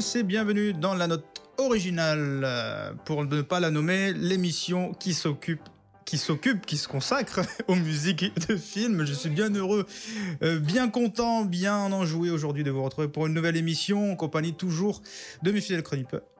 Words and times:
et 0.00 0.22
bienvenue 0.22 0.72
dans 0.72 0.94
la 0.94 1.06
note 1.06 1.42
originale, 1.58 2.40
euh, 2.42 2.92
pour 3.04 3.26
ne 3.26 3.42
pas 3.42 3.60
la 3.60 3.70
nommer, 3.70 4.14
l'émission 4.14 4.94
qui 4.94 5.12
s'occupe 5.12 5.60
qui 6.10 6.18
s'occupe, 6.18 6.66
qui 6.66 6.76
se 6.76 6.88
consacre 6.88 7.38
aux 7.68 7.76
musiques 7.76 8.32
de 8.48 8.56
films. 8.56 9.04
Je 9.06 9.12
suis 9.12 9.30
bien 9.30 9.48
heureux, 9.54 9.86
euh, 10.42 10.58
bien 10.58 10.88
content, 10.88 11.44
bien 11.44 11.76
enjoué 11.92 12.30
aujourd'hui 12.30 12.64
de 12.64 12.72
vous 12.72 12.82
retrouver 12.82 13.06
pour 13.06 13.28
une 13.28 13.32
nouvelle 13.32 13.56
émission 13.56 14.10
en 14.10 14.16
compagnie 14.16 14.52
toujours 14.52 15.02
de 15.44 15.52
mes 15.52 15.60
fidèles 15.60 15.84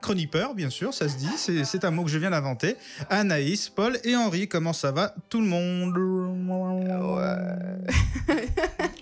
chroniqueurs, 0.01 0.55
bien 0.55 0.69
sûr, 0.69 0.93
ça 0.93 1.07
se 1.07 1.15
dit, 1.15 1.29
c'est- 1.37 1.85
un 1.85 1.91
mot 1.91 2.03
que 2.03 2.09
je 2.11 2.17
viens 2.17 2.31
d'inventer. 2.31 2.75
Anaïs, 3.09 3.69
Paul 3.69 3.97
et 4.03 4.13
Henri, 4.15 4.49
comment 4.49 4.73
ça 4.73 4.91
va 4.91 5.15
tout 5.29 5.39
le 5.39 5.47
monde? 5.47 5.95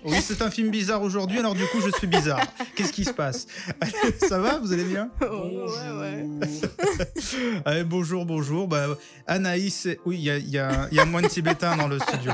Oui, 0.04 0.16
c'est 0.22 0.40
un 0.40 0.50
film 0.50 0.70
bizarre 0.70 1.02
aujourd'hui, 1.02 1.38
alors 1.40 1.54
du 1.54 1.64
coup 1.66 1.80
je 1.84 1.90
suis 1.98 2.06
bizarre. 2.06 2.40
Qu'est-ce 2.74 2.92
qui 2.92 3.04
se 3.04 3.12
passe? 3.12 3.46
Ça 4.28 4.38
va 4.38 4.58
Vous 4.58 4.72
allez 4.72 4.84
bien? 4.84 5.10
Oh, 5.20 5.66
ouais, 5.68 5.98
ouais. 6.00 6.26
Allez, 7.66 7.84
bonjour, 7.84 8.24
bonjour. 8.24 8.66
Bah, 8.66 8.86
Anaïs, 9.26 9.88
oui, 10.06 10.16
il 10.18 10.48
y 10.48 10.58
a, 10.58 10.59
il 10.90 10.96
y 10.96 11.00
a 11.00 11.04
moins 11.04 11.22
de 11.22 11.28
Tibétains 11.28 11.76
dans 11.76 11.88
le 11.88 11.98
studio. 11.98 12.32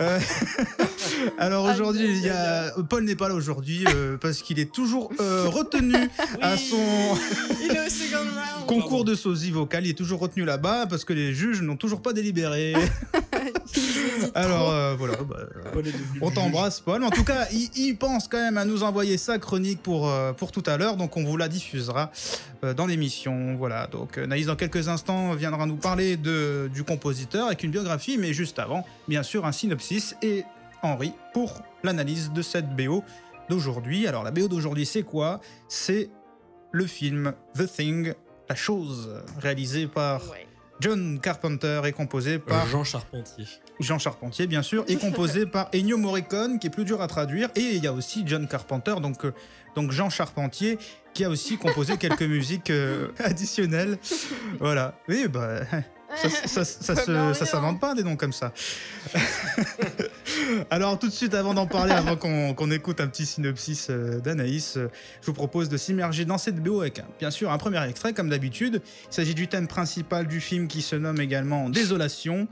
Euh, 0.00 0.18
alors 1.38 1.64
aujourd'hui, 1.64 2.08
il 2.08 2.22
y 2.24 2.28
a 2.28 2.72
Paul 2.88 3.04
n'est 3.04 3.16
pas 3.16 3.28
là 3.28 3.34
aujourd'hui 3.34 3.84
euh, 3.94 4.16
parce 4.16 4.42
qu'il 4.42 4.58
est 4.58 4.72
toujours 4.72 5.10
euh, 5.20 5.48
retenu 5.48 5.94
à 6.40 6.56
son 6.56 6.76
Il 7.64 7.76
est 7.76 7.86
au 7.86 7.90
second 7.90 8.18
round. 8.18 8.66
concours 8.66 9.04
de 9.04 9.14
sosie 9.14 9.50
vocale. 9.50 9.86
Il 9.86 9.90
est 9.90 9.94
toujours 9.94 10.20
retenu 10.20 10.44
là-bas 10.44 10.86
parce 10.86 11.04
que 11.04 11.12
les 11.12 11.32
juges 11.32 11.62
n'ont 11.62 11.76
toujours 11.76 12.02
pas 12.02 12.12
délibéré. 12.12 12.74
Alors 14.34 14.70
euh, 14.70 14.94
voilà. 14.96 15.14
bah, 15.28 15.36
Paul 15.72 15.86
est 15.86 15.92
devenu 15.92 16.18
on 16.20 16.30
t'embrasse, 16.30 16.80
Paul. 16.80 17.02
En 17.04 17.10
tout 17.10 17.24
cas, 17.24 17.46
il, 17.52 17.70
il 17.76 17.96
pense 17.96 18.28
quand 18.28 18.38
même 18.38 18.58
à 18.58 18.64
nous 18.64 18.82
envoyer 18.82 19.16
sa 19.18 19.38
chronique 19.38 19.82
pour, 19.82 20.08
euh, 20.08 20.32
pour 20.32 20.52
tout 20.52 20.62
à 20.66 20.76
l'heure, 20.76 20.96
donc 20.96 21.16
on 21.16 21.24
vous 21.24 21.36
la 21.36 21.48
diffusera 21.48 22.10
dans 22.76 22.86
l'émission. 22.86 23.56
Voilà. 23.56 23.86
Donc 23.86 24.18
Naïs, 24.18 24.46
dans 24.46 24.56
quelques 24.56 24.88
instants, 24.88 25.32
viendra 25.34 25.66
nous 25.66 25.76
parler 25.76 26.16
de, 26.16 26.70
du 26.72 26.84
compositeur 26.84 27.46
avec 27.46 27.62
une 27.62 27.70
biographie, 27.70 28.18
mais 28.18 28.32
juste 28.32 28.58
avant, 28.58 28.84
bien 29.08 29.22
sûr, 29.22 29.46
un 29.46 29.52
synopsis 29.52 30.14
et 30.22 30.44
Henri 30.82 31.12
pour 31.32 31.62
l'analyse 31.82 32.30
de 32.32 32.42
cette 32.42 32.74
BO 32.76 33.02
d'aujourd'hui. 33.48 34.06
Alors 34.06 34.22
la 34.24 34.30
BO 34.30 34.48
d'aujourd'hui, 34.48 34.86
c'est 34.86 35.02
quoi? 35.02 35.40
C'est 35.68 36.10
le 36.72 36.86
film 36.86 37.32
The 37.54 37.66
Thing, 37.66 38.12
la 38.48 38.54
chose, 38.54 39.10
réalisé 39.38 39.86
par 39.86 40.28
Ouais. 40.30 40.46
John 40.80 41.20
Carpenter 41.20 41.82
et 41.84 41.92
composé 41.92 42.38
par 42.38 42.66
Jean 42.66 42.84
Charpentier. 42.84 43.44
Jean 43.80 43.98
Charpentier, 43.98 44.46
bien 44.46 44.62
sûr, 44.62 44.84
et 44.88 44.96
composé 44.96 45.44
par 45.46 45.68
Ennio 45.74 45.98
Morricone, 45.98 46.58
qui 46.58 46.68
est 46.68 46.70
plus 46.70 46.86
dur 46.86 47.02
à 47.02 47.06
traduire. 47.06 47.50
Et 47.54 47.60
il 47.60 47.84
y 47.84 47.86
a 47.86 47.92
aussi 47.92 48.22
John 48.26 48.48
Carpenter, 48.48 48.94
donc, 49.02 49.24
euh, 49.26 49.32
donc 49.76 49.90
Jean 49.92 50.08
Charpentier, 50.08 50.78
qui 51.12 51.22
a 51.24 51.28
aussi 51.28 51.58
composé 51.58 51.98
quelques 51.98 52.22
musiques 52.36 52.70
euh, 52.70 53.08
additionnelles. 53.18 53.98
Voilà. 54.58 54.94
Oui, 55.06 55.26
bah. 55.28 55.60
Ça, 56.46 56.64
ça, 56.64 56.94
ça, 56.96 57.46
s'invente 57.46 57.78
pas 57.78 57.94
des 57.94 58.02
noms 58.02 58.16
comme 58.16 58.32
ça. 58.32 58.52
Alors 60.70 60.98
tout 60.98 61.06
de 61.06 61.12
suite, 61.12 61.34
avant 61.34 61.54
d'en 61.54 61.66
parler, 61.66 61.92
avant 61.92 62.16
qu'on 62.16 62.70
écoute 62.70 63.00
un 63.00 63.06
petit 63.06 63.26
synopsis 63.26 63.86
euh, 63.90 64.18
d'Anaïs, 64.18 64.76
euh, 64.76 64.88
je 65.20 65.26
vous 65.26 65.32
propose 65.32 65.68
de 65.68 65.76
s'immerger 65.76 66.24
dans 66.24 66.38
cette 66.38 66.56
BO 66.56 66.80
avec, 66.80 67.00
bien 67.20 67.30
sûr, 67.30 67.52
un 67.52 67.58
premier 67.58 67.82
extrait, 67.88 68.12
comme 68.12 68.28
d'habitude. 68.28 68.82
Il 69.10 69.14
s'agit 69.14 69.34
du 69.34 69.46
thème 69.46 69.68
principal 69.68 70.26
du 70.26 70.40
film 70.40 70.66
qui 70.66 70.82
se 70.82 70.96
nomme 70.96 71.20
également 71.20 71.70
Désolation. 71.70 72.48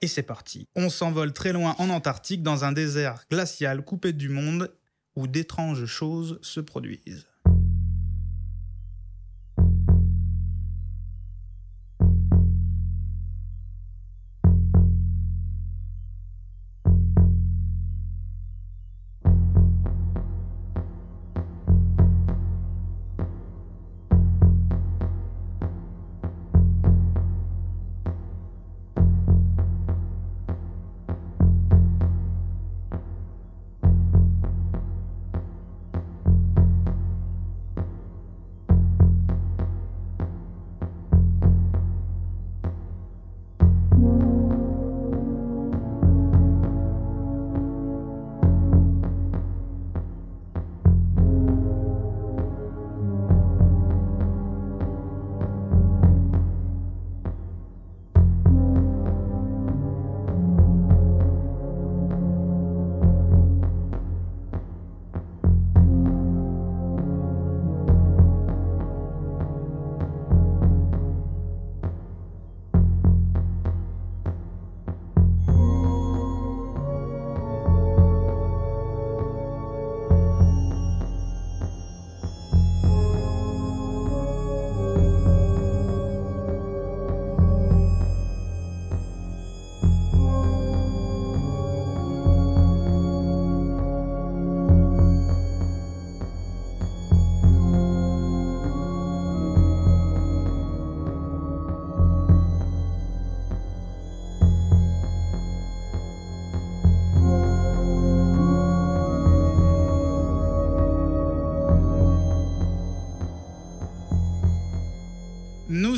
Et 0.00 0.06
c'est 0.06 0.22
parti. 0.22 0.66
On 0.74 0.88
s'envole 0.88 1.32
très 1.32 1.52
loin 1.52 1.76
en 1.78 1.90
Antarctique, 1.90 2.42
dans 2.42 2.64
un 2.64 2.72
désert 2.72 3.24
glacial 3.30 3.82
coupé 3.82 4.12
du 4.12 4.28
monde, 4.28 4.72
où 5.14 5.26
d'étranges 5.26 5.84
choses 5.84 6.38
se 6.42 6.60
produisent. 6.60 7.26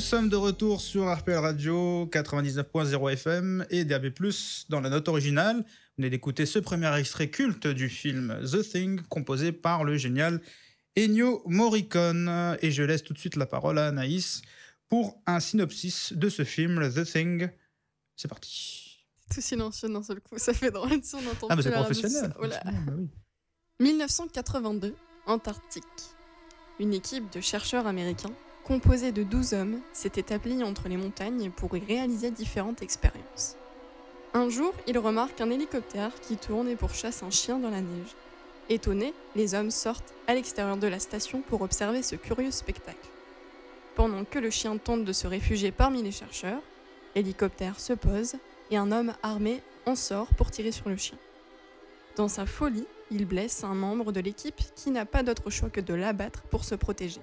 Sommes 0.07 0.29
de 0.29 0.37
retour 0.37 0.81
sur 0.81 1.13
RPL 1.13 1.37
Radio 1.37 2.07
99.0 2.13 3.13
FM 3.15 3.67
et 3.71 3.85
DAB+, 3.85 4.13
dans 4.69 4.81
la 4.81 4.89
note 4.89 5.09
originale. 5.09 5.57
Vous 5.57 5.65
venez 5.99 6.11
d'écouter 6.11 6.47
ce 6.47 6.61
premier 6.61 6.97
extrait 6.97 7.29
culte 7.29 7.67
du 7.67 7.89
film 7.89 8.39
The 8.45 8.63
Thing, 8.63 9.01
composé 9.09 9.51
par 9.51 9.83
le 9.83 9.97
génial 9.97 10.41
Ennio 10.97 11.43
Morricone. 11.47 12.57
Et 12.63 12.71
je 12.71 12.85
laisse 12.85 13.03
tout 13.03 13.15
de 13.15 13.19
suite 13.19 13.35
la 13.35 13.47
parole 13.47 13.81
à 13.81 13.89
Anaïs 13.89 14.43
pour 14.89 15.21
un 15.27 15.41
synopsis 15.41 16.13
de 16.13 16.29
ce 16.29 16.45
film, 16.45 16.89
The 16.89 17.03
Thing. 17.05 17.49
C'est 18.15 18.29
parti. 18.29 19.05
Tout 19.35 19.41
silencieux 19.41 19.89
d'un 19.89 20.05
seul 20.05 20.21
coup, 20.21 20.39
ça 20.39 20.55
fait 20.55 20.71
drôle 20.71 21.03
si 21.03 21.17
on 21.17 21.31
entend 21.33 21.49
Ah, 21.51 21.57
mais 21.57 21.63
c'est 21.63 21.73
professionnel. 21.73 22.33
Voilà. 22.39 22.59
professionnel, 22.61 22.85
bah 22.87 22.93
oui. 22.97 23.09
1982, 23.81 24.95
Antarctique. 25.27 25.83
Une 26.79 26.95
équipe 26.95 27.29
de 27.33 27.41
chercheurs 27.41 27.89
américains, 27.89 28.33
composée 28.67 29.13
de 29.13 29.23
12 29.23 29.55
hommes, 29.55 29.81
s'est 29.93 30.13
établie 30.17 30.65
entre 30.65 30.89
les 30.89 30.97
montagnes 30.97 31.51
pour 31.51 31.77
y 31.77 31.85
réaliser 31.85 32.33
différentes 32.33 32.83
expériences. 32.83 33.57
Un 34.35 34.49
jour, 34.49 34.75
ils 34.89 34.99
remarquent 34.99 35.41
un 35.41 35.51
hélicoptère 35.51 36.11
qui 36.21 36.37
tourne 36.37 36.69
et 36.69 36.75
pourchasse 36.75 37.23
un 37.23 37.31
chien 37.31 37.61
dans 37.61 37.71
la 37.71 37.81
neige. 37.81 38.17
Étonnés, 38.69 39.15
les 39.37 39.55
hommes 39.55 39.71
sortent 39.71 40.13
à 40.27 40.35
l'extérieur 40.35 40.77
de 40.79 40.89
la 40.89 40.99
station 40.99 41.43
pour 41.43 41.63
observer 41.63 42.03
ce 42.03 42.17
curieux 42.17 42.51
spectacle. 42.51 43.09
Pendant 43.95 44.25
que 44.25 44.41
le 44.41 44.51
chien 44.51 44.77
tente 44.79 45.05
de 45.05 45.13
se 45.13 45.29
réfugier 45.29 45.71
parmi 45.71 46.03
les 46.03 46.11
chercheurs, 46.11 46.61
l'hélicoptère 47.15 47.79
se 47.79 47.93
pose 47.93 48.35
et 48.73 48.77
un 48.77 48.91
homme 48.91 49.15
armé 49.23 49.63
en 49.87 49.95
sort 49.95 50.35
pour 50.35 50.51
tirer 50.51 50.73
sur 50.73 50.89
le 50.89 50.97
chien. 50.97 51.19
Dans 52.17 52.29
sa 52.29 52.47
folie, 52.47 52.87
il 53.13 53.27
blesse 53.27 53.63
un 53.63 53.75
membre 53.75 54.11
de 54.11 54.21
l'équipe 54.21 54.61
qui 54.75 54.91
n'a 54.91 55.07
pas 55.07 55.23
d'autre 55.23 55.51
choix 55.51 55.71
que 55.71 55.81
de 55.81 55.95
l'abattre 55.95 56.43
pour 56.51 56.65
se 56.65 56.75
protéger. 56.75 57.21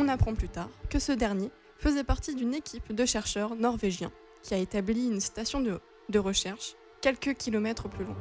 On 0.00 0.06
apprend 0.06 0.32
plus 0.32 0.48
tard 0.48 0.70
que 0.88 1.00
ce 1.00 1.10
dernier 1.10 1.50
faisait 1.80 2.04
partie 2.04 2.36
d'une 2.36 2.54
équipe 2.54 2.94
de 2.94 3.04
chercheurs 3.04 3.56
norvégiens 3.56 4.12
qui 4.42 4.54
a 4.54 4.58
établi 4.58 5.08
une 5.08 5.20
station 5.20 5.60
de, 5.60 6.18
recherche 6.20 6.76
quelques 7.00 7.34
kilomètres 7.34 7.88
plus 7.88 8.04
loin. 8.04 8.16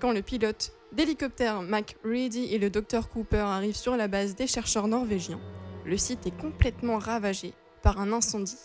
Quand 0.00 0.12
le 0.12 0.20
pilote 0.20 0.74
D'hélicoptère, 0.92 1.62
Mac 1.62 1.96
Ready 2.04 2.52
et 2.52 2.58
le 2.58 2.68
Dr 2.68 3.08
Cooper 3.08 3.38
arrivent 3.38 3.76
sur 3.76 3.96
la 3.96 4.06
base 4.06 4.34
des 4.34 4.46
chercheurs 4.46 4.86
norvégiens. 4.86 5.40
Le 5.86 5.96
site 5.96 6.26
est 6.26 6.36
complètement 6.36 6.98
ravagé 6.98 7.54
par 7.80 7.98
un 7.98 8.12
incendie. 8.12 8.58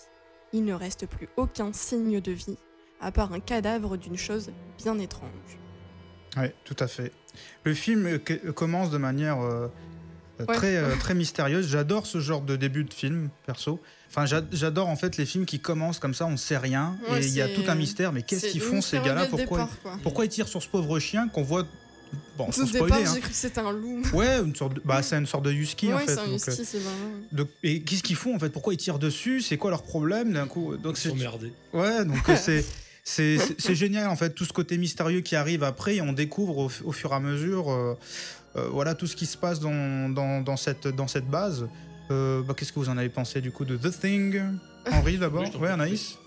Il 0.51 0.65
ne 0.65 0.74
reste 0.74 1.06
plus 1.06 1.30
aucun 1.38 1.71
signe 1.71 2.19
de 2.19 2.31
vie, 2.33 2.57
à 3.00 3.13
part 3.13 3.31
un 3.31 3.39
cadavre 3.39 3.95
d'une 3.95 4.18
chose 4.18 4.51
bien 4.77 5.00
étrange. 5.00 5.59
Oui, 6.36 6.47
tout 6.65 6.75
à 6.80 6.88
fait. 6.88 7.13
Le 7.63 7.74
film 7.74 8.06
euh, 8.07 8.18
que- 8.18 8.51
commence 8.51 8.89
de 8.89 8.97
manière 8.97 9.39
euh, 9.39 9.68
euh, 10.41 10.45
très, 10.45 10.75
euh, 10.77 10.95
très 10.99 11.13
mystérieuse. 11.13 11.67
J'adore 11.69 12.05
ce 12.05 12.19
genre 12.19 12.41
de 12.41 12.55
début 12.55 12.83
de 12.83 12.93
film, 12.93 13.29
perso. 13.45 13.79
Enfin, 14.09 14.25
j'a- 14.25 14.43
j'adore 14.51 14.87
en 14.87 14.95
fait 14.95 15.17
les 15.17 15.25
films 15.25 15.45
qui 15.45 15.59
commencent 15.59 15.99
comme 15.99 16.13
ça, 16.13 16.25
on 16.25 16.31
ne 16.31 16.37
sait 16.37 16.57
rien, 16.57 16.95
Ouais, 17.09 17.21
et 17.23 17.27
il 17.27 17.33
y 17.33 17.41
a 17.41 17.47
tout 17.49 17.63
un 17.67 17.75
mystère. 17.75 18.11
Mais 18.13 18.21
qu'est-ce 18.23 18.47
qu'ils 18.47 18.61
font 18.61 18.81
ces 18.81 18.99
gars-là? 18.99 19.25
pourquoi, 19.25 19.69
départ, 19.83 19.99
pourquoi 20.03 20.25
ils 20.25 20.29
tirent 20.29 20.47
sur 20.47 20.61
ce 20.63 20.67
pauvre 20.69 20.99
chien 20.99 21.27
qu'on 21.27 21.43
voit 21.43 21.65
Bon, 22.37 22.49
sans 22.51 22.61
Au 22.61 22.65
départ, 22.67 22.87
spoiler. 22.87 23.07
hein. 23.07 23.11
j'ai 23.15 23.19
cru 23.19 23.29
que 23.31 23.35
c'était 23.35 23.59
un 23.59 23.71
loup. 23.73 24.01
Ouais, 24.13 24.37
une 24.39 24.55
sorte 24.55 24.75
de... 24.75 24.81
bah, 24.85 25.01
c'est 25.01 25.17
une 25.17 25.25
sorte 25.25 25.43
de 25.43 25.51
husky 25.51 25.91
en 25.91 25.97
fait. 25.97 26.13
c'est 26.13 26.19
un 26.19 26.27
donc, 26.27 26.35
husky, 26.35 26.63
c'est 26.63 26.77
vraiment. 26.77 26.97
euh, 27.33 27.35
donc- 27.35 27.49
et 27.63 27.81
qu'est-ce 27.81 28.03
qu'ils 28.03 28.15
font 28.15 28.35
en 28.35 28.39
fait? 28.39 28.49
Pourquoi 28.49 28.73
ils 28.73 28.77
tirent 28.77 28.99
dessus? 28.99 29.41
C'est 29.41 29.57
quoi 29.57 29.69
leur 29.71 29.83
problème? 29.83 30.31
D'un 30.31 30.47
coup 30.47 30.77
Donc 30.77 30.95
Ils 30.97 31.01
c'est 31.01 31.09
sont 31.09 31.15
merdés. 31.15 31.51
ouais, 31.73 32.05
donc 32.05 32.19
c'est 32.37 32.63
c'est 33.03 33.75
génial 33.75 34.07
en 34.09 34.15
fait 34.15 34.29
tout 34.31 34.45
ce 34.45 34.53
côté 34.53 34.77
mystérieux 34.77 35.21
qui 35.21 35.35
arrive 35.35 35.63
après 35.63 35.95
et 35.97 36.01
on 36.01 36.13
découvre 36.13 36.57
au, 36.57 36.71
au 36.85 36.91
fur 36.91 37.11
et 37.11 37.15
à 37.15 37.19
mesure 37.19 37.69
euh, 37.71 37.95
voilà 38.72 38.96
tout 38.96 39.07
ce 39.07 39.16
qui 39.16 39.25
se 39.25 39.38
passe 39.38 39.60
dans, 39.60 40.10
dans, 40.10 40.42
dans 40.42 40.57
cette 40.57 40.88
dans 40.88 41.07
cette 41.07 41.28
base. 41.30 41.68
Euh, 42.12 42.42
bah, 42.44 42.54
qu'est-ce 42.56 42.72
que 42.72 42.80
vous 42.80 42.90
en 42.90 42.98
avez 42.98 43.10
pensé 43.10 43.42
du 43.42 43.52
coup 43.52 43.66
de 43.66 43.78
The 43.78 44.00
Thing? 44.00 44.42
Henri 44.92 45.18
d'abord? 45.19 45.44
Oui, 45.56 45.60
Ouais. 45.62 45.69
Anaïs? 45.69 46.18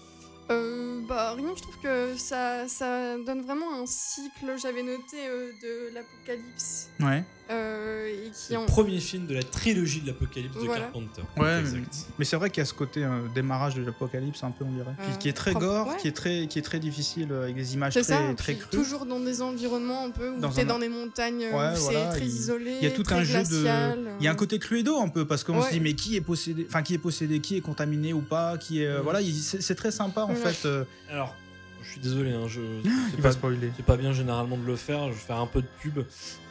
Euh, 0.50 1.00
bah 1.06 1.34
rien, 1.36 1.50
je 1.56 1.62
trouve 1.62 1.78
que 1.82 2.16
ça, 2.16 2.66
ça 2.68 3.16
donne 3.18 3.42
vraiment 3.42 3.82
un 3.82 3.86
cycle, 3.86 4.56
j'avais 4.60 4.82
noté, 4.82 5.16
euh, 5.28 5.52
de 5.62 5.94
l'apocalypse. 5.94 6.88
Ouais. 7.00 7.22
Euh, 7.50 8.06
et 8.08 8.30
C'est 8.32 8.48
qui 8.48 8.52
le 8.54 8.58
en... 8.60 8.66
premier 8.66 8.98
film 9.00 9.26
de 9.26 9.34
la 9.34 9.42
trilogie 9.42 10.00
de 10.00 10.08
l'Apocalypse 10.08 10.54
de. 10.56 10.66
Carpenter. 10.66 11.22
Ouais, 11.36 11.60
Exact. 11.60 12.06
Mais 12.18 12.24
c'est 12.24 12.36
vrai 12.36 12.50
qu'il 12.50 12.60
y 12.60 12.62
a 12.62 12.66
ce 12.66 12.74
côté 12.74 13.04
euh, 13.04 13.20
démarrage 13.34 13.74
de 13.76 13.82
l'apocalypse 13.84 14.42
un 14.44 14.50
peu 14.50 14.64
on 14.64 14.72
dirait, 14.72 14.92
qui, 15.02 15.10
Euh, 15.12 15.16
qui 15.18 15.28
est 15.28 15.32
très 15.32 15.52
propre- 15.52 15.66
gore, 15.66 15.88
ouais. 15.88 15.96
qui 15.98 16.08
est 16.08 16.12
très 16.12 16.46
qui 16.46 16.58
est 16.58 16.62
très 16.62 16.78
difficile 16.78 17.32
avec 17.32 17.54
des 17.54 17.74
images 17.74 17.94
très 17.94 18.02
ça, 18.02 18.20
très 18.36 18.54
crues. 18.56 18.70
toujours 18.70 19.06
dans 19.06 19.20
des 19.20 19.40
environnements 19.42 20.04
un 20.06 20.10
peu 20.10 20.30
où 20.30 20.40
Dans 20.40 20.50
t'es 20.50 20.62
un- 20.62 20.66
dans 20.66 20.78
des 20.78 20.88
montagnes, 20.88 21.44
Ouais, 21.44 21.50
voilà, 21.50 21.76
c'est 21.76 22.08
très 22.10 22.20
il- 22.20 22.26
isolé, 22.26 22.76
Il 22.80 22.84
y 22.84 22.90
a 22.90 22.94
tout 22.94 23.04
un 23.10 23.22
jeu 23.22 23.42
de. 23.42 23.66
Il 24.20 24.24
y 24.24 24.28
a 24.28 24.30
un 24.30 24.34
côté 24.34 24.58
Cluedo 24.58 24.98
un 24.98 25.08
peu 25.08 25.26
parce 25.26 25.44
qu'on 25.44 25.62
se 25.62 25.70
dit 25.70 25.80
mais 25.80 25.94
qui 25.94 26.16
est 26.16 26.20
possédé, 26.20 26.66
enfin 26.68 26.82
qui 26.82 26.94
est 26.94 26.98
possédé, 26.98 27.40
qui 27.40 27.56
est 27.56 27.60
contaminé 27.60 28.12
ou 28.12 28.20
pas, 28.20 28.58
qui 28.58 28.82
est 28.82 28.88
Mhm. 28.96 29.02
voilà, 29.02 29.20
il- 29.20 29.34
c'est 29.34 29.62
c'est 29.62 29.74
très 29.74 29.90
sympa 29.90 30.22
en 30.22 30.30
Ouais. 30.30 30.34
fait. 30.36 30.66
euh, 30.66 30.84
Alors, 31.10 31.34
je 31.88 31.92
suis 31.92 32.00
désolé, 32.00 32.32
hein, 32.32 32.46
je, 32.46 32.60
il 32.84 32.90
c'est 33.10 33.16
va 33.16 33.22
pas, 33.24 33.32
spoiler. 33.32 33.70
c'est 33.76 33.84
pas 33.84 33.96
bien 33.96 34.12
généralement 34.12 34.56
de 34.56 34.64
le 34.64 34.76
faire, 34.76 35.08
je 35.08 35.12
vais 35.14 35.18
faire 35.18 35.38
un 35.38 35.46
peu 35.46 35.62
de 35.62 35.66
pub. 35.80 35.98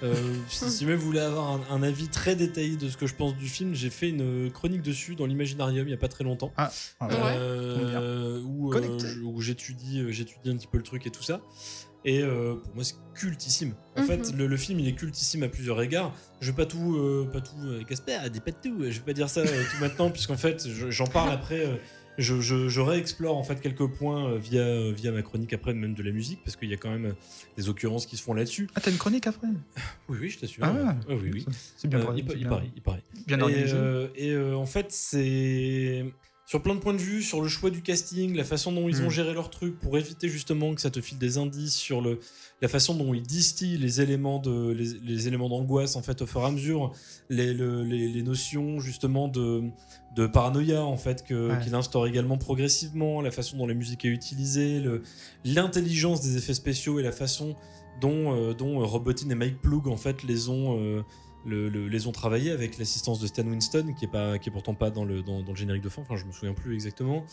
Euh, 0.04 0.14
si 0.50 0.84
vous 0.86 0.98
voulez 0.98 1.20
avoir 1.20 1.52
un, 1.52 1.62
un 1.70 1.84
avis 1.84 2.08
très 2.10 2.36
détaillé 2.36 2.76
de 2.78 2.90
ce 2.90 2.98
que 2.98 3.08
je 3.08 3.16
pense 3.16 3.36
du 3.38 3.48
film, 3.48 3.74
j'ai 3.76 3.90
fait 3.90 4.10
une 4.10 4.52
chronique 4.52 4.82
dessus 4.82 5.16
dans 5.16 5.26
l'Imaginarium 5.26 5.88
il 5.88 5.92
y 5.92 5.94
a 5.94 5.98
pas 5.98 6.08
très 6.10 6.24
longtemps. 6.24 6.52
Ah, 6.58 6.72
Ouais. 7.02 7.08
Euh, 7.14 8.42
où, 8.44 8.74
euh, 8.74 8.98
où 9.24 9.42
j'étudie 9.42 10.02
euh, 10.02 10.12
j'étudie 10.12 10.50
un 10.50 10.58
petit 10.58 10.68
peu 10.68 10.78
le 10.78 10.84
truc 10.84 11.06
et 11.08 11.12
tout 11.12 11.24
ça. 11.24 11.42
Et 12.06 12.22
euh, 12.22 12.56
pour 12.56 12.74
moi, 12.76 12.84
c'est 12.86 12.96
cultissime. 13.16 13.74
En 13.98 14.02
Mhm. 14.02 14.08
fait, 14.08 14.32
le, 14.38 14.48
le 14.48 14.58
film, 14.58 14.80
il 14.80 14.88
est 14.88 14.94
cultissime 14.94 15.44
à 15.44 15.50
plusieurs 15.50 15.82
égards. 15.82 16.14
Je 16.40 16.52
vais 16.52 16.56
pas 16.56 16.66
tout, 16.66 16.96
euh, 16.96 17.28
pas 17.32 17.42
tout, 17.42 17.56
euh, 17.66 17.84
Casper, 17.84 18.18
dis 18.32 18.40
pas 18.40 18.52
tout. 18.52 18.78
Je 18.84 19.00
vais 19.00 19.06
pas 19.06 19.14
dire 19.14 19.30
ça 19.30 19.42
euh, 19.42 19.46
tout 19.72 19.78
maintenant, 19.82 20.10
puisqu'en 20.10 20.38
fait, 20.38 20.68
je- 20.70 20.90
j'en 20.90 21.08
parle 21.08 21.32
après. 21.32 21.82
Je, 22.18 22.42
je, 22.42 22.68
je 22.70 22.82
réexplore 22.82 23.38
en 23.38 23.44
fait 23.44 23.60
quelques 23.62 23.88
points 23.88 24.30
euh, 24.32 24.38
via, 24.38 24.62
euh, 24.62 24.92
via 24.96 25.12
ma 25.12 25.22
chronique 25.22 25.54
après, 25.54 25.74
même 25.74 25.94
de 25.94 26.04
la 26.04 26.12
musique, 26.12 26.40
parce 26.44 26.56
qu'il 26.56 26.70
y 26.70 26.74
a 26.74 26.78
quand 26.78 26.90
même 26.90 27.06
euh, 27.08 27.14
des 27.58 27.70
occurrences 27.70 28.06
qui 28.06 28.18
se 28.18 28.24
font 28.24 28.34
là-dessus. 28.34 28.68
Ah, 28.76 28.82
t'as 28.82 28.92
une 28.92 28.98
chronique 28.98 29.28
après? 29.28 29.48
Oui, 30.10 30.18
oui, 30.22 30.30
je 30.30 30.40
t'assure. 30.40 30.64
Ah. 30.66 30.96
Ouais, 31.08 31.16
oui, 31.22 31.30
oui. 31.34 31.46
C'est 31.78 31.88
bien, 31.88 32.00
Euh, 32.00 32.04
parlé, 32.04 32.20
il, 32.22 32.38
bien, 32.40 32.50
paraît, 32.50 32.70
il 32.76 32.82
paraît. 32.82 33.04
bien 33.28 33.40
Et, 33.40 33.42
organisé. 33.44 33.74
euh, 33.76 34.08
et, 34.16 34.32
euh, 34.32 34.56
en 34.56 34.66
fait, 34.66 34.88
c'est 34.92 36.06
sur 36.48 36.64
plein 36.64 36.76
de 36.76 36.80
points 36.80 36.94
de 36.94 36.98
vue, 37.00 37.22
sur 37.22 37.42
le 37.42 37.50
choix 37.50 37.70
du 37.70 37.82
casting, 37.82 38.34
la 38.34 38.46
façon 38.46 38.72
dont 38.72 38.88
ils 38.88 39.02
ont 39.02 39.08
Mm. 39.08 39.12
géré 39.12 39.34
leur 39.34 39.50
truc 39.50 39.78
pour 39.82 39.98
éviter 39.98 40.30
justement 40.30 40.74
que 40.74 40.80
ça 40.80 40.90
te 40.90 41.02
file 41.02 41.18
des 41.18 41.38
indices 41.38 41.76
sur 41.76 42.00
le, 42.00 42.20
la 42.62 42.70
façon 42.70 42.96
dont 42.96 43.14
ils 43.14 43.22
distillent 43.22 43.78
les 43.78 44.00
éléments 44.00 44.40
de 44.40 44.72
les, 44.72 44.94
les 45.04 45.28
éléments 45.28 45.50
d'angoisse 45.50 45.98
en 45.98 46.02
fait 46.02 46.22
au 46.22 46.26
fur 46.26 46.40
et 46.42 46.46
à 46.46 46.52
mesure, 46.52 46.94
les, 47.30 47.54
le- 47.54 47.84
les, 47.84 48.08
les 48.08 48.24
notions 48.24 48.80
justement 48.80 49.28
de, 49.28 49.62
de 50.16 50.26
paranoïa 50.26 50.82
en 50.86 50.96
fait 50.96 51.26
que 51.26 51.50
Ouais. 51.52 51.60
qu'il 51.62 51.76
instaure 51.76 52.08
également 52.08 52.38
progressivement, 52.38 53.20
la 53.22 53.32
façon 53.32 53.58
dont 53.58 53.68
la 53.68 53.74
musique 53.74 54.06
est 54.06 54.10
utilisée, 54.10 54.80
le- 54.80 55.02
l'intelligence 55.44 56.22
des 56.22 56.38
effets 56.38 56.54
spéciaux 56.54 56.98
et 57.00 57.04
la 57.04 57.12
façon 57.12 57.58
dont 58.00 58.34
euh, 58.34 58.54
dont 58.54 58.80
euh, 58.82 58.86
Robotin 58.86 59.30
et 59.32 59.36
Mike 59.36 59.62
Ploug 59.62 59.88
en 59.90 59.98
fait 59.98 60.24
les 60.24 60.48
ont 60.48 60.80
euh, 60.80 61.02
le- 61.48 61.70
le- 61.70 61.88
les 61.88 62.06
ont 62.08 62.12
travaillé 62.12 62.52
avec 62.52 62.78
l'assistance 62.78 63.20
de 63.20 63.26
Stan 63.28 63.44
Winston, 63.44 63.94
qui 63.98 64.06
est, 64.06 64.10
pas, 64.10 64.38
qui 64.38 64.50
est 64.50 64.52
pourtant 64.52 64.76
pas 64.76 64.90
dans 64.92 65.06
le, 65.06 65.24
dans, 65.24 65.42
dans 65.42 65.52
le 65.54 65.58
générique 65.58 65.82
de 65.82 65.90
fin, 65.90 66.02
enfin 66.04 66.16
je 66.18 66.26
me 66.26 66.32
souviens 66.32 66.54
plus 66.54 66.74
exactement. 66.76 67.26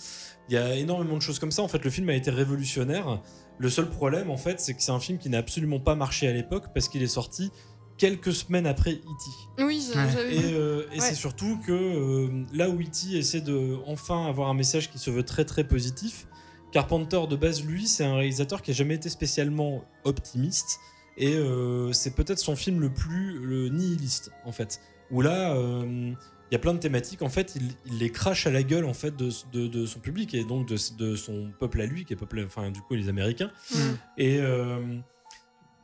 Il 0.49 0.55
y 0.55 0.57
a 0.57 0.77
énormément 0.77 1.17
de 1.17 1.23
choses 1.23 1.39
comme 1.39 1.51
ça. 1.53 1.63
En 1.63 1.69
fait, 1.69 1.85
le 1.85 1.91
film 1.91 2.09
a 2.09 2.15
été 2.15 2.31
révolutionnaire. 2.31 3.21
Le 3.59 3.69
seul 3.69 3.91
problème, 3.91 4.31
en 4.31 4.37
fait, 4.37 4.61
c'est 4.61 4.75
que 4.75 4.83
c'est 4.83 4.93
un 4.93 5.01
film 5.01 5.19
qui 5.19 5.29
n'a 5.29 5.39
absolument 5.39 5.81
pas 5.81 5.95
marché 5.95 6.27
à 6.29 6.33
l'époque 6.33 6.67
parce 6.73 6.89
qu'il 6.89 7.03
est 7.03 7.07
sorti 7.09 7.51
quelques 7.99 8.33
semaines 8.33 8.67
après 8.67 8.93
E.T. 8.93 9.63
Oui, 9.65 9.87
j'avais 9.93 10.35
Et, 10.35 10.39
vu. 10.39 10.45
euh, 10.55 10.83
et 10.93 10.99
Ouais. 10.99 11.01
c'est 11.01 11.15
surtout 11.15 11.59
que 11.65 11.73
euh, 11.73 12.45
là 12.53 12.69
où 12.71 12.81
E.T. 12.81 13.17
essaie 13.17 13.41
de 13.41 13.77
enfin 13.87 14.27
avoir 14.27 14.49
un 14.49 14.55
message 14.55 14.91
qui 14.91 14.99
se 14.99 15.11
veut 15.11 15.23
très 15.23 15.45
très 15.45 15.65
positif, 15.67 16.27
Carpenter 16.73 17.21
de 17.31 17.37
base, 17.37 17.65
lui, 17.65 17.87
c'est 17.87 18.05
un 18.05 18.17
réalisateur 18.17 18.61
qui 18.61 18.73
a 18.73 18.75
jamais 18.75 18.97
été 18.97 19.09
spécialement 19.09 19.85
optimiste. 20.03 20.81
Et 21.17 21.35
euh, 21.37 21.93
c'est 21.93 22.15
peut-être 22.15 22.39
son 22.39 22.57
film 22.57 22.81
le 22.81 22.91
plus 22.93 23.39
le 23.39 23.69
nihiliste, 23.69 24.31
en 24.45 24.53
fait. 24.53 24.81
Où 25.11 25.21
là, 25.21 25.55
euh, 25.55 26.13
il 26.51 26.53
y 26.53 26.57
a 26.57 26.59
plein 26.59 26.75
de 26.75 26.79
thématiques, 26.79 27.23
en 27.23 27.29
fait, 27.29 27.55
il, 27.57 27.63
il 27.87 27.99
les 27.99 28.11
crache 28.11 28.47
à 28.47 28.51
la 28.51 28.63
gueule, 28.63 28.85
en 28.85 28.95
fait, 28.95 29.15
de, 29.17 29.31
de- 29.53 29.67
de 29.69 29.87
son 29.87 30.01
public 30.01 30.35
et 30.35 30.45
donc 30.45 30.67
de, 30.69 30.77
de 30.97 31.17
son 31.17 31.53
peuple 31.59 31.81
à 31.81 31.87
lui, 31.87 32.05
qui 32.05 32.13
est 32.13 32.17
peuple, 32.17 32.43
enfin, 32.47 32.71
du 32.71 32.81
coup, 32.81 32.95
les 32.95 33.09
Américains. 33.09 33.51
Mm. 33.73 33.77
Et 34.19 34.39
euh, 34.41 34.99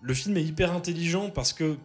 le 0.02 0.14
film 0.14 0.36
est 0.36 0.44
hyper 0.44 0.72
intelligent 0.72 1.30
parce 1.30 1.52
que 1.52 1.76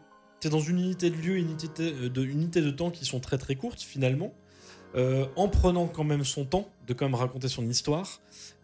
tu 0.42 0.48
es 0.48 0.50
dans 0.50 0.60
une 0.60 0.80
unité 0.80 1.10
de 1.10 1.16
lieu, 1.16 1.38
une 1.38 1.50
unité 1.52 1.92
de, 2.10 2.24
unité 2.24 2.62
de 2.62 2.70
temps 2.72 2.92
qui 2.92 3.06
sont 3.06 3.20
très 3.20 3.38
très 3.38 3.56
courtes 3.56 3.82
finalement, 3.82 4.34
euh, 4.96 5.26
en 5.36 5.48
prenant 5.48 5.88
quand 5.88 6.04
même 6.04 6.24
son 6.24 6.46
temps 6.46 6.70
de 6.88 6.94
quand 6.94 7.06
même 7.06 7.16
raconter 7.16 7.48
son 7.48 7.68
histoire, 7.68 8.22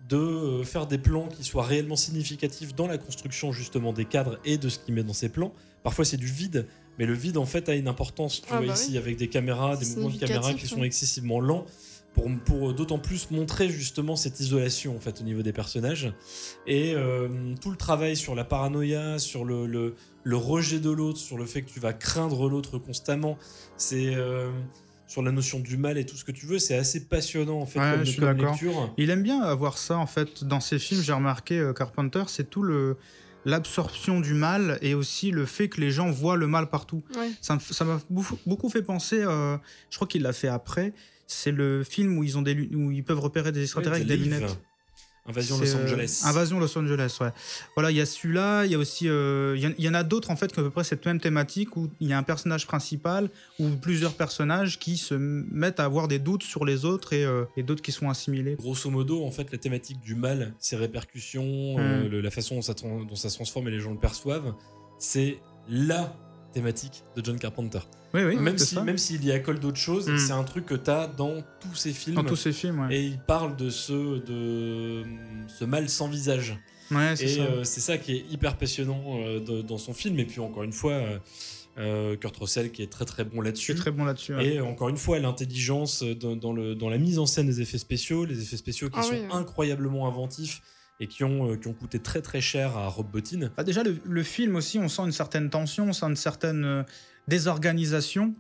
de 0.10 0.18
euh, 0.18 0.64
faire 0.64 0.88
des 0.88 0.98
plans 0.98 1.28
qui 1.28 1.44
soient 1.44 1.64
réellement 1.64 1.96
significatifs 1.96 2.76
dans 2.76 2.88
la 2.88 2.98
construction 2.98 3.52
justement 3.52 3.94
des 3.94 4.06
cadres 4.06 4.40
et 4.46 4.58
de 4.58 4.70
ce 4.70 4.80
qu'il 4.80 4.94
met 4.94 5.04
dans 5.04 5.14
ses 5.14 5.30
plans. 5.30 5.54
Parfois 5.84 6.06
c'est 6.06 6.18
du 6.18 6.28
vide, 6.28 6.68
mais 7.00 7.06
le 7.06 7.14
vide 7.14 7.38
en 7.38 7.46
fait 7.46 7.68
a 7.70 7.76
une 7.76 7.88
importance. 7.88 8.42
Tu 8.42 8.48
Ah 8.52 8.58
vois 8.58 8.68
bah 8.68 8.74
ici 8.74 8.92
oui. 8.92 8.98
avec 8.98 9.18
des 9.18 9.28
caméras, 9.28 9.78
des 9.78 9.86
mouvements 9.88 10.10
de 10.10 10.18
caméra 10.18 10.54
qui 10.54 10.68
sont 10.68 10.84
excessivement 10.84 11.40
lents 11.40 11.66
pour, 12.14 12.30
pour 12.46 12.74
d'autant 12.74 13.00
plus 13.00 13.32
montrer 13.32 13.70
justement 13.70 14.16
cette 14.16 14.40
isolation 14.42 14.96
en 14.96 15.00
fait 15.00 15.22
au 15.22 15.24
niveau 15.24 15.42
des 15.44 15.54
personnages 15.54 16.12
et 16.68 16.94
euh, 16.94 17.30
tout 17.62 17.72
le 17.72 17.78
travail 17.78 18.18
sur 18.18 18.36
la 18.36 18.44
paranoïa, 18.44 19.18
sur 19.18 19.46
le, 19.46 19.66
le, 19.66 19.96
le 20.24 20.36
rejet 20.38 20.80
de 20.80 20.90
l'autre, 20.90 21.20
sur 21.20 21.38
le 21.38 21.46
fait 21.46 21.62
que 21.62 21.70
tu 21.72 21.80
vas 21.80 21.94
craindre 21.94 22.50
l'autre 22.50 22.78
constamment, 22.78 23.38
c'est 23.78 24.14
euh, 24.14 24.52
sur 25.12 25.22
la 25.22 25.34
notion 25.34 25.60
du 25.60 25.76
mal 25.76 25.98
et 25.98 26.06
tout 26.06 26.16
ce 26.16 26.24
que 26.24 26.32
tu 26.32 26.46
veux, 26.46 26.58
c'est 26.58 26.78
assez 26.78 27.06
passionnant 27.06 27.60
en 27.60 27.66
fait 27.66 27.80
Ouais, 27.80 27.92
comme, 27.92 28.06
je 28.06 28.12
suis 28.12 28.22
comme 28.22 28.38
lecture. 28.38 28.94
Il 28.98 29.10
aime 29.10 29.24
bien 29.24 29.42
avoir 29.42 29.78
ça 29.78 29.98
en 29.98 30.08
fait 30.08 30.46
dans 30.46 30.62
ses 30.62 30.80
films. 30.80 31.02
J'ai 31.02 31.12
remarqué 31.12 31.60
euh, 31.60 31.74
Carpenter, 31.74 32.24
c'est 32.28 32.50
tout 32.50 32.64
le 32.64 32.96
l'absorption 33.44 34.22
du 34.22 34.34
mal 34.36 34.78
et 34.82 34.94
aussi 34.94 35.32
le 35.32 35.46
fait 35.46 35.68
que 35.68 35.82
les 35.82 35.92
gens 35.92 36.10
voient 36.12 36.38
le 36.38 36.48
mal 36.48 36.70
partout. 36.70 37.04
Ouais. 37.18 37.32
Ça 37.42 37.58
m'a 37.84 38.00
beaucoup, 38.10 38.70
fait 38.70 38.84
penser. 38.84 39.22
euh, 39.22 39.58
je 39.90 39.98
crois 39.98 40.08
qu'il 40.08 40.22
l'a 40.22 40.32
fait 40.32 40.48
après. 40.48 40.94
C'est 41.28 41.52
le 41.52 41.84
film 41.84 42.18
où 42.18 42.24
ils 42.24 42.38
ont 42.38 42.42
des 42.42 42.70
où 42.74 42.92
ils 42.92 43.04
peuvent 43.04 43.20
repérer 43.20 43.52
des 43.52 43.64
extraterrestres 43.64 44.06
Ouais, 44.06 44.12
avec 44.14 44.18
des 44.30 44.30
lunettes. 44.30 44.60
Invasion 45.28 45.58
Los 45.60 45.76
euh, 45.76 45.84
Angeles. 45.84 46.22
Invasion 46.26 46.60
Los 46.60 46.78
Angeles, 46.78 47.18
ouais. 47.22 47.30
Voilà, 47.76 47.92
il 47.92 47.98
y 47.98 48.02
a 48.02 48.06
celui-là, 48.08 48.66
il 48.66 48.72
y 48.72 48.76
a 48.76 48.78
aussi. 48.80 49.08
euh, 49.08 49.54
Il 49.56 49.64
y 49.64 49.68
en- 49.68 49.74
il 49.78 49.86
y, 49.86 49.90
en 49.90 49.94
a 49.94 50.04
d'autres, 50.04 50.32
en 50.32 50.36
fait, 50.36 50.52
qui 50.52 50.60
ont 50.60 50.64
à 50.64 50.66
peu 50.66 50.72
près 50.72 50.84
cette 50.84 51.06
même 51.06 51.20
thématique 51.20 51.78
où 51.78 51.90
il 52.00 52.08
y 52.10 52.14
a 52.14 52.18
un 52.18 52.24
personnage 52.24 52.66
principal 52.66 53.30
ou 53.60 53.70
plusieurs 53.70 54.14
personnages 54.14 54.80
qui 54.80 54.98
se 54.98 55.14
mettent 55.14 55.80
à 55.80 55.86
avoir 55.86 56.08
des 56.08 56.18
doutes 56.20 56.44
sur 56.44 56.66
les 56.66 56.86
autres 56.86 57.14
et, 57.14 57.24
euh, 57.24 57.46
et 57.56 57.64
d'autres 57.64 57.82
qui 57.84 57.92
sont 57.92 58.10
assimilés. 58.10 58.56
Grosso 58.56 58.90
modo, 58.90 59.24
en 59.24 59.32
fait, 59.32 59.52
la 59.52 59.58
thématique 59.60 60.00
du 60.02 60.16
mal, 60.16 60.54
ses 60.60 60.76
répercussions, 60.76 61.78
Mm. 61.78 62.08
le- 62.10 62.22
la 62.22 62.32
façon 62.32 62.56
dont 62.56 62.62
ça, 62.62 62.74
dont 62.74 63.16
ça 63.16 63.30
se 63.30 63.36
transforme 63.36 63.68
et 63.68 63.72
les 63.72 63.80
gens 63.80 63.92
le 63.92 64.00
perçoivent, 64.00 64.54
c'est 64.98 65.40
la 65.70 66.16
thématique 66.52 67.04
de 67.16 67.24
John 67.26 67.38
Carpenter. 67.40 67.80
Oui, 68.14 68.22
oui, 68.24 68.36
même 68.36 68.58
si, 68.58 68.76
ça. 68.76 68.84
même 68.84 68.98
s'il 68.98 69.24
y 69.26 69.32
accole 69.32 69.60
d'autres 69.60 69.78
choses, 69.80 70.08
Mm. 70.10 70.18
c'est 70.18 70.34
un 70.34 70.44
truc 70.44 70.66
que 70.66 70.76
tu 70.76 70.90
as 70.90 71.08
dans 71.08 71.42
tous 71.62 71.76
ses 71.76 71.94
films. 71.94 72.16
Dans 72.16 72.24
tous 72.24 72.36
ces 72.36 72.52
films, 72.52 72.80
ouais. 72.82 72.96
Et 72.96 73.04
il 73.06 73.20
parle 73.20 73.56
de 73.56 73.70
ce, 73.70 74.20
de 74.20 75.04
ce 75.48 75.66
mal 75.66 75.90
sans 75.90 76.08
visage. 76.10 76.58
Ouais, 76.92 77.16
c'est 77.16 77.24
Et 77.26 77.36
ça. 77.38 77.42
euh, 77.44 77.64
c'est 77.64 77.80
ça 77.80 77.98
qui 77.98 78.14
est 78.18 78.26
hyper 78.30 78.58
passionnant 78.58 79.02
euh, 79.20 79.40
de- 79.40 79.62
dans 79.62 79.78
son 79.78 79.94
film. 79.94 80.20
Et 80.20 80.26
puis 80.26 80.42
encore 80.42 80.64
une 80.64 80.74
fois, 80.74 81.02
euh, 81.78 82.18
Kurt 82.18 82.36
Russell 82.36 82.72
qui 82.72 82.84
est 82.84 82.92
très 82.92 83.06
très 83.06 83.24
bon 83.24 83.40
là-dessus. 83.40 83.76
très 83.76 83.92
bon 83.92 84.04
là-dessus. 84.04 84.36
ouais. 84.36 84.56
Et 84.56 84.60
encore 84.60 84.90
une 84.90 84.98
fois, 84.98 85.18
l'intelligence 85.20 86.04
dans, 86.04 86.36
dans 86.36 86.52
le, 86.52 86.76
dans 86.76 86.90
la 86.90 86.98
mise 86.98 87.18
en 87.18 87.26
scène 87.26 87.48
des 87.48 87.62
effets 87.62 87.78
spéciaux, 87.78 88.26
les 88.26 88.42
effets 88.42 88.58
spéciaux 88.58 88.90
qui 88.90 89.00
Ah 89.00 89.04
sont 89.04 89.14
oui. 89.14 89.22
incroyablement 89.32 90.06
inventifs 90.08 90.62
et 91.02 91.08
qui 91.08 91.24
ont, 91.26 91.52
euh, 91.52 91.58
qui 91.58 91.68
ont 91.68 91.74
coûté 91.74 92.00
très 92.00 92.22
très 92.22 92.40
cher 92.40 92.78
à 92.78 92.88
Rob 92.88 93.08
Bottin. 93.12 93.50
Bah, 93.58 93.64
déjà, 93.64 93.82
le, 93.84 94.24
film 94.24 94.56
aussi, 94.56 94.80
on 94.80 94.88
sent 94.88 95.02
une 95.02 95.12
certaine 95.12 95.50
tension, 95.50 95.90
on 95.90 95.94
sent 95.94 96.06
une 96.06 96.16
certaine 96.16 96.64
euh, 96.64 96.84
désorganisation 97.28 98.36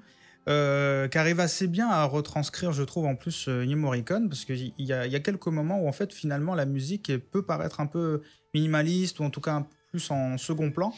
euh, 0.48 1.08
qui 1.08 1.18
arrive 1.18 1.40
assez 1.40 1.68
bien 1.68 1.90
à 1.90 2.04
retranscrire, 2.06 2.72
je 2.72 2.84
trouve, 2.84 3.06
en 3.06 3.16
plus 3.16 3.48
Ennio 3.48 3.78
Morricone, 3.78 4.30
parce 4.30 4.46
qu'il 4.46 4.74
y 4.78 4.86
y 4.86 4.94
a 4.94 5.20
quelques 5.20 5.48
moments 5.48 5.80
où, 5.82 5.88
en 5.88 5.92
fait, 5.92 6.14
finalement, 6.14 6.54
la 6.54 6.66
musique 6.66 7.12
peut 7.32 7.44
paraître 7.44 7.80
un 7.80 7.88
peu 7.88 8.22
minimaliste, 8.54 9.20
ou 9.20 9.24
en 9.24 9.32
tout 9.32 9.42
cas 9.42 9.54
un 9.54 9.62
peu 9.64 9.76
plus 9.90 10.12
en 10.12 10.38
second 10.38 10.72
plan. 10.72 10.94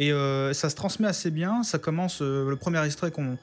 Et 0.00 0.10
ça 0.52 0.70
se 0.70 0.76
transmet 0.76 1.08
assez 1.08 1.32
bien. 1.32 1.64
Ça 1.64 1.78
commence, 1.78 2.20
le 2.20 2.54
premier 2.54 2.84
extrait 2.84 3.10
qu'on 3.10 3.36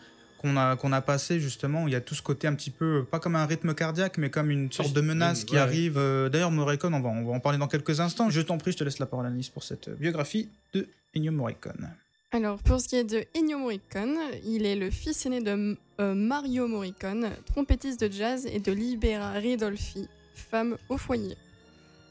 qu'on 0.46 0.58
a, 0.58 0.76
qu'on 0.76 0.92
a 0.92 1.02
passé, 1.02 1.40
justement, 1.40 1.88
il 1.88 1.94
y 1.94 1.96
a 1.96 2.02
tout 2.02 2.14
ce 2.16 2.22
côté 2.22 2.48
un 2.48 2.54
petit 2.54 2.70
peu, 2.70 3.04
pas 3.10 3.20
comme 3.20 3.36
un 3.36 3.46
rythme 3.46 3.74
cardiaque, 3.74 4.18
mais 4.18 4.30
comme 4.30 4.52
une 4.52 4.72
sorte 4.72 4.94
de 4.94 5.02
menace 5.02 5.44
qui 5.44 5.56
ouais. 5.56 5.60
arrive. 5.60 5.98
Euh, 5.98 6.30
D'ailleurs, 6.30 6.52
Morricone, 6.52 6.94
on 6.94 7.00
va, 7.00 7.10
on 7.10 7.26
va 7.26 7.34
en 7.34 7.40
parler 7.40 7.58
dans 7.58 7.68
quelques 7.68 8.00
instants. 8.00 8.30
Je 8.30 8.42
t'en 8.42 8.58
prie, 8.58 8.72
je 8.72 8.78
te 8.78 8.84
laisse 8.84 9.00
la 9.00 9.08
parole, 9.08 9.26
Alice, 9.26 9.50
pour 9.50 9.64
cette 9.64 9.90
biographie 9.90 10.50
de 10.74 10.88
Ennio 11.16 11.32
Morricone. 11.32 11.90
Alors, 12.32 12.60
pour 12.60 12.80
ce 12.80 12.88
qui 12.88 12.98
est 12.98 13.04
de 13.04 13.24
Ennio 13.36 13.58
Morricone, 13.58 14.18
il 14.46 14.66
est 14.66 14.76
le 14.76 14.92
fils 14.92 15.26
aîné 15.26 15.42
de 15.42 15.78
euh, 16.00 16.14
Mario 16.14 16.68
Morricone, 16.68 17.30
trompettiste 17.46 18.02
de 18.04 18.12
jazz, 18.12 18.46
et 18.46 18.60
de 18.60 18.72
Libera 18.72 19.32
Ridolfi, 19.32 20.08
femme 20.36 20.78
au 20.90 20.98
foyer. 20.98 21.36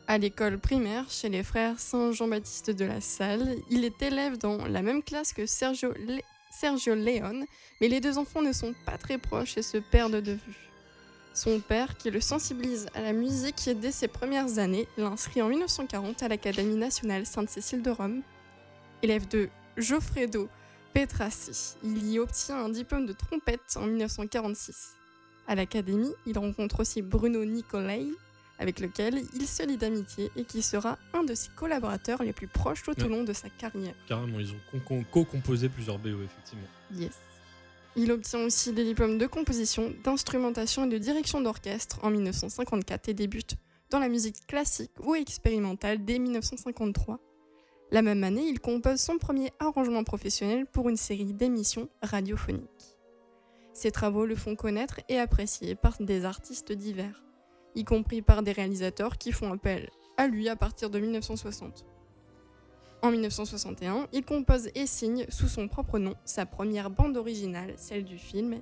À 0.07 0.19
l'école 0.19 0.59
primaire, 0.59 1.07
chez 1.09 1.31
les 1.31 1.43
frères 1.43 1.79
Saint-Jean-Baptiste 1.79 2.71
de 2.71 2.85
la 2.85 3.01
Salle, 3.01 3.55
il 3.71 3.85
est 3.85 4.03
élève 4.03 4.37
dans 4.39 4.67
la 4.67 4.83
même 4.83 5.03
classe 5.03 5.33
que 5.33 5.47
Sergio, 5.47 5.93
Le- 6.07 6.21
Sergio 6.59 6.95
Leone, 6.95 7.47
mais 7.81 7.89
les 7.89 8.01
deux 8.01 8.17
enfants 8.17 8.43
ne 8.43 8.53
sont 8.53 8.75
pas 8.87 8.97
très 8.97 9.19
proches 9.19 9.57
et 9.57 9.63
se 9.63 9.79
perdent 9.79 10.21
de 10.21 10.33
vue. 10.33 10.71
Son 11.35 11.59
père, 11.59 11.97
qui 11.97 12.11
le 12.11 12.21
sensibilise 12.21 12.87
à 12.95 13.01
la 13.01 13.13
musique 13.13 13.69
dès 13.81 13.91
ses 13.91 14.07
premières 14.07 14.59
années, 14.59 14.87
l'inscrit 14.97 15.43
en 15.43 15.49
1940 15.49 16.23
à 16.23 16.29
l'Académie 16.29 16.77
nationale 16.77 17.27
Sainte-Cécile 17.27 17.83
de 17.83 17.91
Rome. 17.91 18.23
Élève 19.03 19.27
de 19.27 19.49
Goffredo 19.77 20.49
Petrassi, 20.93 21.75
il 21.83 22.09
y 22.09 22.21
obtient 22.21 22.65
un 22.65 22.69
diplôme 22.69 23.07
de 23.07 23.13
trompette 23.13 23.77
en 23.77 23.87
1946. 23.87 24.95
À 25.49 25.57
l'Académie, 25.57 26.13
il 26.25 26.39
rencontre 26.39 26.81
aussi 26.81 27.03
Bruno 27.03 27.45
Nicolai, 27.45 28.07
avec 28.59 28.81
lequel 28.81 29.23
il 29.35 29.47
se 29.47 29.63
lie 29.63 29.77
d'amitié 29.77 30.31
et 30.37 30.45
qui 30.45 30.63
sera 30.63 30.99
un 31.13 31.25
de 31.25 31.35
ses 31.35 31.51
collaborateurs 31.57 32.23
les 32.23 32.33
plus 32.33 32.47
proches 32.47 32.83
tout 32.83 33.01
au 33.03 33.09
long 33.09 33.25
de 33.25 33.33
sa 33.33 33.49
carrière. 33.49 33.95
Carrément, 34.07 34.39
ils 34.39 34.53
ont 34.53 34.81
co-composé 35.11 35.69
plusieurs 35.69 35.99
BO, 35.99 36.23
effectivement. 36.23 36.69
Yes. 36.93 37.19
Il 37.97 38.11
obtient 38.11 38.41
aussi 38.41 38.73
des 38.73 38.85
diplômes 38.85 39.19
de 39.19 39.27
composition, 39.27 39.93
d'instrumentation 40.03 40.85
et 40.85 40.89
de 40.89 40.99
direction 40.99 41.41
d'orchestre 41.41 42.01
en 42.03 42.11
1954 42.11 43.09
et 43.09 43.15
débute 43.15 43.55
dans 43.91 44.01
la 44.01 44.09
musique 44.09 44.47
classique 44.47 44.91
ou 45.01 45.15
expérimentale 45.15 46.05
dès 46.05 46.19
1953. 46.19 47.21
La 47.93 48.03
même 48.03 48.25
année, 48.25 48.49
il 48.49 48.59
compose 48.59 49.01
son 49.01 49.19
premier 49.19 49.53
arrangement 49.61 50.03
professionnel 50.03 50.67
pour 50.67 50.89
une 50.89 50.97
série 50.97 51.33
d'émissions 51.33 51.89
radiophoniques. 52.03 52.99
Ses 53.73 53.93
travaux 53.93 54.27
le 54.27 54.35
font 54.35 54.57
connaître 54.57 55.01
et 55.09 55.19
apprécier 55.19 55.77
par 55.77 55.97
des 56.01 56.25
artistes 56.25 56.73
divers, 56.73 57.23
y 57.75 57.85
compris 57.85 58.23
par 58.23 58.43
des 58.43 58.53
réalisateurs 58.53 59.19
qui 59.19 59.33
font 59.33 59.53
appel 59.53 59.91
à 60.17 60.27
lui 60.27 60.49
à 60.49 60.57
partir 60.57 60.91
de 60.91 60.99
1960. 60.99 61.85
En 63.03 63.11
1961, 63.11 64.07
il 64.13 64.25
compose 64.25 64.69
et 64.75 64.87
signe 64.87 65.27
sous 65.29 65.49
son 65.49 65.69
propre 65.69 65.99
nom 65.99 66.15
sa 66.25 66.47
première 66.47 66.89
bande 66.91 67.17
originale, 67.17 67.75
celle 67.77 68.05
du 68.05 68.17
film 68.19 68.61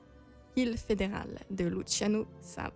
Il 0.57 0.76
Federal 0.76 1.28
de 1.50 1.64
Luciano 1.66 2.26
Sals. 2.40 2.73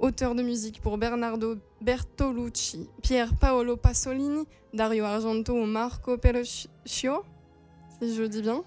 Auteur 0.00 0.34
de 0.34 0.42
musique 0.42 0.80
pour 0.82 0.98
Bernardo 0.98 1.56
Bertolucci, 1.80 2.88
Pier 3.02 3.26
Paolo 3.40 3.76
Pasolini, 3.76 4.44
Dario 4.74 5.04
Argento 5.04 5.54
ou 5.54 5.64
Marco 5.64 6.18
Pelluccio, 6.18 7.22
si 8.00 8.14
je 8.14 8.24
dis 8.24 8.42
bien. 8.42 8.62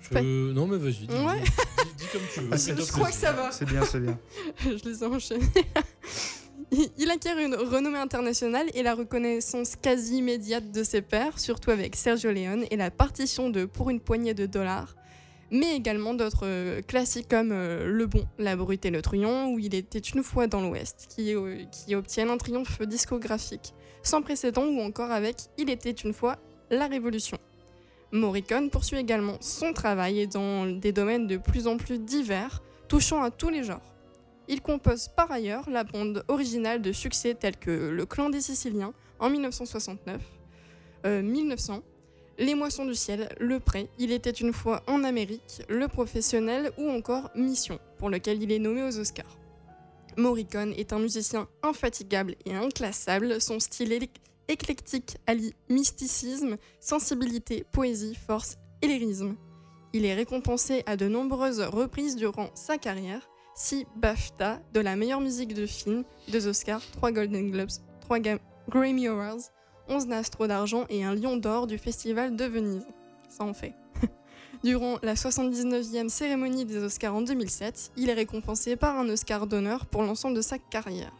Je... 0.00 0.52
Non, 0.52 0.66
mais 0.66 0.76
vas-y, 0.78 1.06
dis, 1.06 1.14
Ouais. 1.14 1.40
dis- 1.40 1.50
dis- 1.50 1.93
dis 1.93 1.93
comme 2.14 2.22
tu 2.32 2.40
veux. 2.40 2.48
Ah, 2.52 2.56
fais-toi 2.58 2.84
je 2.86 2.92
crois 2.92 3.08
que 3.10 3.14
ça 3.14 3.32
va. 3.32 3.50
C'est 3.52 3.64
bien, 3.66 3.84
c'est 3.84 4.00
bien. 4.00 4.18
je 4.64 4.88
les 4.88 5.02
ai 5.02 5.06
enchaînés. 5.06 5.44
Il- 6.70 6.90
Il 6.98 7.10
acquiert 7.10 7.38
une 7.38 7.54
renommée 7.54 7.98
internationale 7.98 8.66
et 8.74 8.82
la 8.82 8.94
reconnaissance 8.94 9.76
quasi 9.76 10.18
immédiate 10.18 10.70
de 10.72 10.82
ses 10.82 11.02
pairs, 11.02 11.38
surtout 11.38 11.70
avec 11.70 11.94
Sergio 11.96 12.32
Leone 12.32 12.64
et 12.70 12.76
la 12.76 12.90
partition 12.90 13.50
de 13.50 13.64
Pour 13.64 13.90
une 13.90 14.00
poignée 14.00 14.34
de 14.34 14.46
dollars, 14.46 14.94
mais 15.50 15.76
également 15.76 16.14
d'autres 16.14 16.46
euh, 16.46 16.80
classiques 16.82 17.28
comme 17.28 17.50
euh, 17.52 17.86
Le 17.86 18.06
Bon, 18.06 18.26
La 18.38 18.56
Brute 18.56 18.84
et 18.86 18.90
le 18.90 19.02
Truand, 19.02 19.48
où 19.50 19.58
il 19.58 19.74
était 19.74 19.98
une 19.98 20.22
fois 20.22 20.46
dans 20.46 20.62
l'Ouest, 20.62 21.06
qui, 21.14 21.34
euh, 21.34 21.64
qui 21.70 21.94
obtiennent 21.94 22.30
un 22.30 22.38
triomphe 22.38 22.80
discographique 22.82 23.74
sans 24.02 24.22
précédent, 24.22 24.64
ou 24.66 24.80
encore 24.80 25.10
avec 25.10 25.36
Il 25.58 25.70
était 25.70 25.90
une 25.90 26.12
fois 26.12 26.36
La 26.70 26.86
Révolution. 26.86 27.38
Morricone 28.14 28.70
poursuit 28.70 28.98
également 28.98 29.38
son 29.40 29.72
travail 29.72 30.28
dans 30.28 30.66
des 30.66 30.92
domaines 30.92 31.26
de 31.26 31.36
plus 31.36 31.66
en 31.66 31.76
plus 31.76 31.98
divers, 31.98 32.62
touchant 32.86 33.20
à 33.20 33.32
tous 33.32 33.48
les 33.48 33.64
genres. 33.64 33.82
Il 34.46 34.60
compose 34.60 35.08
par 35.08 35.32
ailleurs 35.32 35.68
la 35.68 35.82
bande 35.82 36.22
originale 36.28 36.80
de 36.80 36.92
succès 36.92 37.34
tels 37.34 37.56
que 37.56 37.72
Le 37.72 38.06
Clan 38.06 38.30
des 38.30 38.40
Siciliens 38.40 38.92
en 39.18 39.30
1969, 39.30 40.20
euh, 41.06 41.22
1900, 41.22 41.82
Les 42.38 42.54
Moissons 42.54 42.84
du 42.84 42.94
Ciel, 42.94 43.28
Le 43.40 43.58
Pré, 43.58 43.88
Il 43.98 44.12
était 44.12 44.30
une 44.30 44.52
fois 44.52 44.84
en 44.86 45.02
Amérique, 45.02 45.62
Le 45.68 45.88
Professionnel 45.88 46.70
ou 46.78 46.88
encore 46.88 47.30
Mission, 47.34 47.80
pour 47.98 48.10
lequel 48.10 48.40
il 48.40 48.52
est 48.52 48.60
nommé 48.60 48.84
aux 48.84 48.96
Oscars. 48.96 49.38
Morricone 50.16 50.72
est 50.76 50.92
un 50.92 51.00
musicien 51.00 51.48
infatigable 51.64 52.36
et 52.44 52.54
inclassable, 52.54 53.40
son 53.40 53.58
style 53.58 53.92
éclectique 54.48 55.16
allie 55.26 55.54
mysticisme, 55.68 56.56
sensibilité, 56.80 57.64
poésie, 57.72 58.14
force 58.14 58.56
et 58.82 58.86
lyrisme. 58.86 59.36
Il 59.92 60.04
est 60.04 60.14
récompensé 60.14 60.82
à 60.86 60.96
de 60.96 61.06
nombreuses 61.08 61.60
reprises 61.60 62.16
durant 62.16 62.50
sa 62.54 62.78
carrière, 62.78 63.28
6 63.56 63.86
BAFTA 63.96 64.60
de 64.72 64.80
la 64.80 64.96
meilleure 64.96 65.20
musique 65.20 65.54
de 65.54 65.66
film, 65.66 66.04
2 66.32 66.48
Oscars, 66.48 66.82
3 66.92 67.12
Golden 67.12 67.50
Globes, 67.50 67.70
3 68.00 68.18
Ga- 68.18 68.38
Grammy 68.68 69.06
Awards, 69.06 69.50
11 69.88 70.06
Nastro 70.06 70.46
d'argent 70.46 70.86
et 70.88 71.04
un 71.04 71.14
Lion 71.14 71.36
d'or 71.36 71.66
du 71.66 71.78
Festival 71.78 72.34
de 72.36 72.44
Venise. 72.44 72.86
Ça 73.28 73.44
en 73.44 73.54
fait. 73.54 73.74
Durant 74.64 74.98
la 75.02 75.14
79e 75.14 76.08
cérémonie 76.08 76.64
des 76.64 76.78
Oscars 76.82 77.14
en 77.14 77.22
2007, 77.22 77.92
il 77.96 78.08
est 78.08 78.14
récompensé 78.14 78.76
par 78.76 78.98
un 78.98 79.08
Oscar 79.08 79.46
d'honneur 79.46 79.86
pour 79.86 80.02
l'ensemble 80.02 80.36
de 80.36 80.42
sa 80.42 80.58
carrière. 80.58 81.12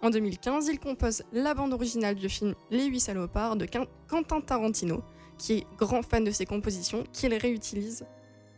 En 0.00 0.10
2015, 0.10 0.68
il 0.68 0.78
compose 0.78 1.24
la 1.32 1.54
bande 1.54 1.72
originale 1.72 2.14
du 2.14 2.28
film 2.28 2.54
Les 2.70 2.84
Huit 2.84 3.00
Salopards 3.00 3.56
de 3.56 3.66
Quentin 4.08 4.40
Tarantino, 4.40 5.02
qui 5.38 5.54
est 5.54 5.66
grand 5.76 6.02
fan 6.02 6.22
de 6.22 6.30
ses 6.30 6.46
compositions, 6.46 7.02
qu'il 7.12 7.34
réutilise, 7.34 8.06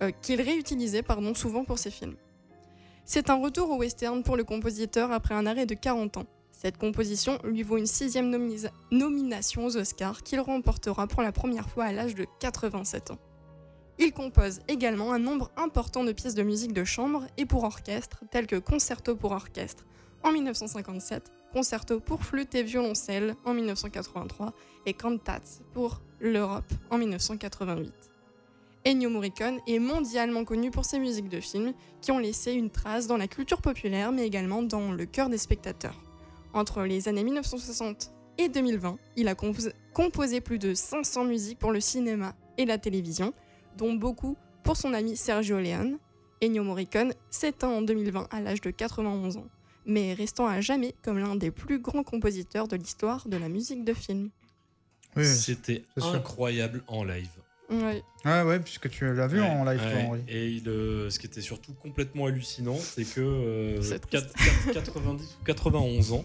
euh, 0.03 0.11
qu'il 0.21 0.43
réutilisait 0.43 1.03
souvent 1.35 1.65
pour 1.65 1.79
ses 1.79 1.91
films. 1.91 2.17
C'est 3.07 3.31
un 3.31 3.41
retour 3.41 3.71
au 3.71 3.79
western 3.79 4.23
pour 4.23 4.37
le 4.37 4.45
compositeur 4.45 5.13
après 5.13 5.35
un 5.35 5.47
arrêt 5.47 5.65
de 5.65 5.75
40 5.75 6.19
ans. 6.19 6.27
Cette 6.53 6.77
composition 6.77 7.39
lui 7.43 7.63
vaut 7.63 7.79
une 7.79 7.87
sixième 7.87 8.31
nomination 8.91 9.65
aux 9.65 9.79
Oscars 9.79 10.23
qu'il 10.23 10.41
remportera 10.41 11.07
pour 11.07 11.23
la 11.23 11.33
première 11.33 11.71
fois 11.71 11.85
à 11.85 11.93
l'âge 11.93 12.15
de 12.15 12.27
87 12.41 13.13
ans. 13.13 13.19
Il 13.99 14.13
compose 14.13 14.61
également 14.69 15.13
un 15.13 15.19
nombre 15.19 15.51
important 15.57 16.05
de 16.05 16.13
pièces 16.13 16.35
de 16.35 16.43
musique 16.43 16.75
de 16.75 16.85
chambre 16.85 17.27
et 17.39 17.47
pour 17.47 17.65
orchestre, 17.65 18.25
telles 18.31 18.47
que 18.47 18.57
Concerto 18.57 19.17
pour 19.17 19.33
orchestre 19.33 19.85
en 20.23 20.33
1957, 20.33 21.33
Concerto 21.53 22.01
pour 22.01 22.25
flûte 22.25 22.55
et 22.55 22.63
violoncelle 22.63 23.35
en 23.45 23.55
1983 23.55 24.53
et 24.87 24.95
Cantats 24.95 25.41
pour 25.73 26.01
l'Europe 26.21 26.71
en 26.91 26.99
1988. 26.99 27.93
Ennio 28.87 29.11
Morricone 29.11 29.59
est 29.67 29.79
mondialement 29.79 30.45
connu 30.45 30.71
pour 30.71 30.85
ses 30.85 30.99
musiques 30.99 31.29
de 31.29 31.41
films 31.41 31.75
qui 32.01 32.13
ont 32.13 32.19
laissé 32.19 32.53
une 32.53 32.71
trace 32.71 33.07
dans 33.07 33.17
la 33.19 33.29
culture 33.29 33.61
populaire 33.61 34.11
mais 34.13 34.27
également 34.27 34.63
dans 34.63 34.93
le 34.93 35.05
cœur 35.07 35.29
des 35.29 35.39
spectateurs. 35.39 35.97
Entre 36.55 36.83
les 36.83 37.09
années 37.09 37.25
1960 37.25 38.13
et 38.39 38.49
2020, 38.49 38.97
il 39.17 39.29
a 39.29 39.35
compos- 39.35 39.73
composé 39.93 40.41
plus 40.41 40.59
de 40.59 40.73
500 40.73 41.25
musiques 41.25 41.59
pour 41.59 41.73
le 41.73 41.81
cinéma 41.81 42.35
et 42.57 42.65
la 42.65 42.79
télévision, 42.79 43.35
dont 43.77 43.93
beaucoup 43.95 44.37
pour 44.65 44.77
son 44.77 44.95
ami 44.95 45.17
Sergio 45.17 45.59
Leone. 45.59 45.99
Ennio 46.43 46.63
Morricone 46.65 47.13
s'éteint 47.31 47.69
en 47.69 47.83
2020 47.83 48.29
à 48.31 48.41
l'âge 48.41 48.63
de 48.63 48.71
91 48.71 49.37
ans, 49.37 49.47
mais 49.87 50.15
restant 50.15 50.47
à 50.47 50.61
jamais 50.61 50.95
comme 51.03 51.19
l'un 51.19 51.37
des 51.37 51.51
plus 51.51 51.79
grands 51.79 52.03
compositeurs 52.03 52.69
de 52.69 52.77
l'histoire 52.77 53.27
de 53.29 53.37
la 53.37 53.49
musique 53.49 53.85
de 53.85 53.95
film. 53.95 54.31
Oui, 55.17 55.23
oui. 55.25 55.27
C'était 55.27 55.83
sûr. 55.99 56.15
incroyable 56.15 56.83
en 56.87 57.05
live. 57.05 57.29
Ouais. 57.71 58.03
Ah 58.25 58.45
ouais, 58.45 58.59
puisque 58.59 58.91
tu 58.91 59.05
l'as 59.15 59.29
vu 59.29 59.41
Ouais, 59.41 59.47
en 59.47 59.65
live, 59.65 59.79
toi. 59.79 60.01
Henri. 60.03 60.21
Et 60.29 60.49
il, 60.51 60.69
euh, 60.69 61.09
ce 61.09 61.21
qui 61.21 61.27
était 61.27 61.41
surtout 61.41 61.73
complètement 61.75 62.27
hallucinant, 62.27 62.77
c'est 62.77 63.05
que 63.05 63.21
euh, 63.21 63.81
C'est 63.81 64.01
triste. 64.01 64.35
4- 64.67 64.73
4- 64.73 64.83
90 64.87 65.39
ou 65.41 65.45
91 65.45 66.13
ans, 66.13 66.25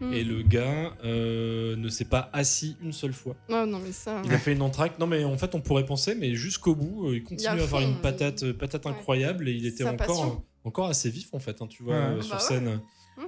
Mm. 0.00 0.12
et 0.12 0.24
le 0.24 0.42
gars 0.42 0.92
euh, 1.04 1.76
ne 1.76 1.88
s'est 1.90 2.06
pas 2.06 2.28
assis 2.32 2.76
une 2.82 2.92
seule 2.92 3.12
fois. 3.12 3.36
Oh 3.50 3.64
non, 3.66 3.78
mais 3.78 3.92
ça. 3.92 4.20
Il 4.24 4.32
a 4.34 4.38
fait 4.38 4.52
une 4.52 4.62
entracte. 4.62 4.98
Non, 4.98 5.06
mais 5.06 5.22
en 5.22 5.38
fait, 5.38 5.54
on 5.54 5.60
pourrait 5.60 5.86
penser, 5.86 6.16
mais 6.16 6.34
jusqu'au 6.34 6.74
bout, 6.74 7.06
euh, 7.10 7.14
il 7.16 7.22
continue 7.22 7.46
a 7.46 7.52
à 7.52 7.54
avoir 7.54 7.82
fond, 7.82 7.88
une 7.88 8.00
patate, 8.00 8.50
patate 8.52 8.84
Ouais. 8.86 8.90
incroyable, 8.90 9.48
et 9.48 9.52
il 9.52 9.66
était 9.66 9.84
Sa 9.84 9.92
encore, 9.92 10.06
passion. 10.08 10.44
Encore 10.64 10.88
assez 10.88 11.10
vif, 11.10 11.32
en 11.32 11.38
fait, 11.38 11.60
hein, 11.62 11.66
tu 11.68 11.82
vois, 11.82 11.94
Ouais. 11.94 12.00
euh, 12.02 12.16
Bah 12.16 12.22
sur 12.22 12.34
ouais. 12.34 12.40
scène. 12.40 12.80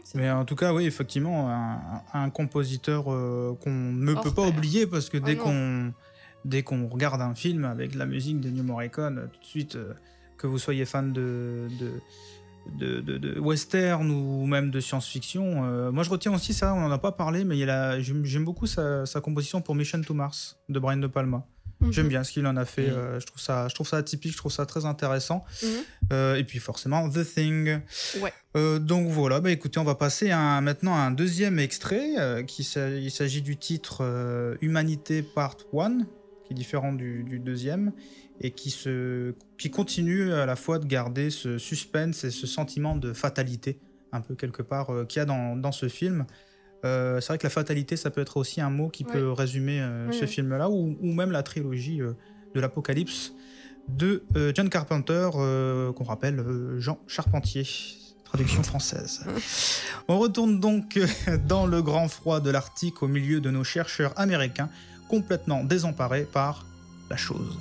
C'est 0.05 0.17
Mais 0.19 0.31
en 0.31 0.45
tout 0.47 0.57
cas, 0.57 0.73
oui, 0.73 0.87
effectivement, 0.87 1.51
un, 1.51 2.03
un 2.15 2.31
compositeur 2.31 3.13
euh, 3.13 3.55
qu'on 3.63 3.71
ne 3.71 4.15
peut 4.15 4.31
pas 4.33 4.47
oublier 4.49 4.87
parce 4.87 5.11
que 5.11 5.19
Ah 5.19 5.21
dès 5.21 5.37
qu'on 5.37 5.93
dès 6.45 6.63
qu'on 6.63 6.89
regarde 6.89 7.21
un 7.21 7.35
film 7.35 7.65
avec 7.65 7.95
la 7.95 8.05
musique 8.07 8.41
de 8.41 8.49
New 8.51 8.65
Morricone, 8.65 9.19
euh, 9.19 9.27
tout 9.27 9.39
de 9.41 9.45
suite, 9.45 9.77
euh, 9.77 9.93
que 10.39 10.47
vous 10.47 10.59
soyez 10.59 10.85
fan 10.87 11.13
de, 11.13 11.69
de, 11.79 12.01
de, 12.79 13.01
de- 13.01 13.19
de 13.19 13.39
western 13.39 14.11
ou 14.11 14.47
même 14.47 14.71
de 14.71 14.81
science-fiction, 14.81 15.65
euh, 15.67 15.93
moi 15.93 16.03
je 16.05 16.11
retiens 16.11 16.35
aussi 16.35 16.53
ça, 16.55 16.75
on 16.75 16.81
n'en 16.81 16.91
a 16.91 16.99
pas 16.99 17.13
parlé, 17.13 17.45
mais 17.45 17.57
il 17.57 17.61
y 17.61 17.63
a 17.65 17.67
la- 17.67 18.01
j'aime 18.01 18.25
j'aime 18.25 18.45
beaucoup 18.45 18.67
sa, 18.67 19.05
sa 19.07 19.21
composition 19.21 19.61
pour 19.61 19.75
Mission 19.75 20.01
to 20.01 20.15
Mars 20.15 20.59
de 20.69 20.79
Brian 20.81 20.97
De 20.97 21.07
Palma. 21.07 21.47
Mhm. 21.83 21.93
J'aime 21.93 22.09
bien 22.09 22.25
ce 22.25 22.33
qu'il 22.33 22.47
en 22.47 22.57
a 22.57 22.65
fait, 22.65 22.87
Mhm. 22.89 22.95
euh, 22.97 23.21
je, 23.21 23.27
trouve 23.27 23.41
ça, 23.41 23.69
je 23.69 23.75
trouve 23.75 23.87
ça 23.89 23.99
atypique, 23.99 24.33
je 24.33 24.37
trouve 24.37 24.53
ça 24.53 24.65
très 24.67 24.85
intéressant. 24.87 25.45
Mhm. 25.63 25.69
Euh, 26.13 26.35
et 26.37 26.45
puis 26.45 26.59
forcément, 26.59 27.09
The 27.11 27.25
Thing. 27.25 27.81
Ouais. 28.21 28.33
Euh, 28.57 28.79
donc 28.79 29.09
voilà, 29.09 29.41
bah 29.41 29.51
écoutez, 29.51 29.79
on 29.81 29.85
va 29.85 29.95
passer 29.95 30.31
à 30.31 30.61
maintenant 30.61 30.95
à 30.95 31.01
un 31.01 31.11
deuxième 31.11 31.59
extrait. 31.59 32.45
qui 32.47 32.63
il 32.63 33.11
s'agit 33.11 33.43
du 33.43 33.57
titre 33.57 34.57
Humanité 34.61 35.23
Part 35.23 35.57
1, 35.73 35.99
qui 36.47 36.53
est 36.53 36.55
différent 36.55 36.93
du, 36.93 37.25
du 37.25 37.39
deuxième, 37.39 37.93
et 38.41 38.51
qui, 38.51 38.71
se, 38.71 39.35
qui 39.59 39.71
continue 39.71 40.33
à 40.33 40.47
la 40.47 40.57
fois 40.57 40.79
de 40.79 40.87
garder 40.87 41.31
ce 41.31 41.59
suspense 41.59 42.25
et 42.25 42.31
ce 42.31 42.47
sentiment 42.47 42.97
de 42.97 43.13
fatalité, 43.13 43.79
un 44.13 44.21
peu 44.21 44.35
quelque 44.35 44.63
part, 44.63 44.89
qu'il 45.09 45.21
y 45.21 45.23
a 45.23 45.25
dans, 45.25 45.57
dans 45.57 45.73
ce 45.73 45.89
film. 45.89 46.27
Euh, 46.85 47.21
c'est 47.21 47.29
vrai 47.29 47.39
que 47.39 47.45
la 47.47 47.51
fatalité, 47.51 47.97
ça 47.97 48.11
peut 48.11 48.21
être 48.21 48.37
aussi 48.37 48.61
un 48.61 48.71
mot 48.71 48.89
qui 48.89 49.05
Ouais. 49.05 49.13
peut 49.13 49.31
résumer 49.33 49.81
euh, 49.81 50.11
ce 50.13 50.27
film-là, 50.27 50.69
ou, 50.69 50.97
ou 51.01 51.13
même 51.13 51.31
la 51.31 51.43
trilogie 51.43 52.01
euh, 52.01 52.13
de 52.55 52.61
l'Apocalypse 52.61 53.33
de 53.89 54.23
John 54.55 54.69
Carpenter, 54.71 55.29
qu'on 55.33 56.05
rappelle 56.05 56.45
Jean 56.79 56.99
Charpentier, 57.09 57.67
traduction 58.25 58.63
française. 58.63 59.25
On 60.09 60.21
retourne 60.21 60.61
donc 60.61 61.01
dans 61.49 61.67
le 61.67 61.83
grand 61.83 62.07
froid 62.07 62.39
de 62.41 62.49
l'Arctique 62.51 63.03
au 63.03 63.09
milieu 63.09 63.41
de 63.41 63.51
nos 63.51 63.65
chercheurs 63.65 64.13
américains, 64.17 64.69
complètement 65.09 65.65
désemparés 65.65 66.29
par 66.33 66.65
la 67.11 67.17
chose. 67.17 67.59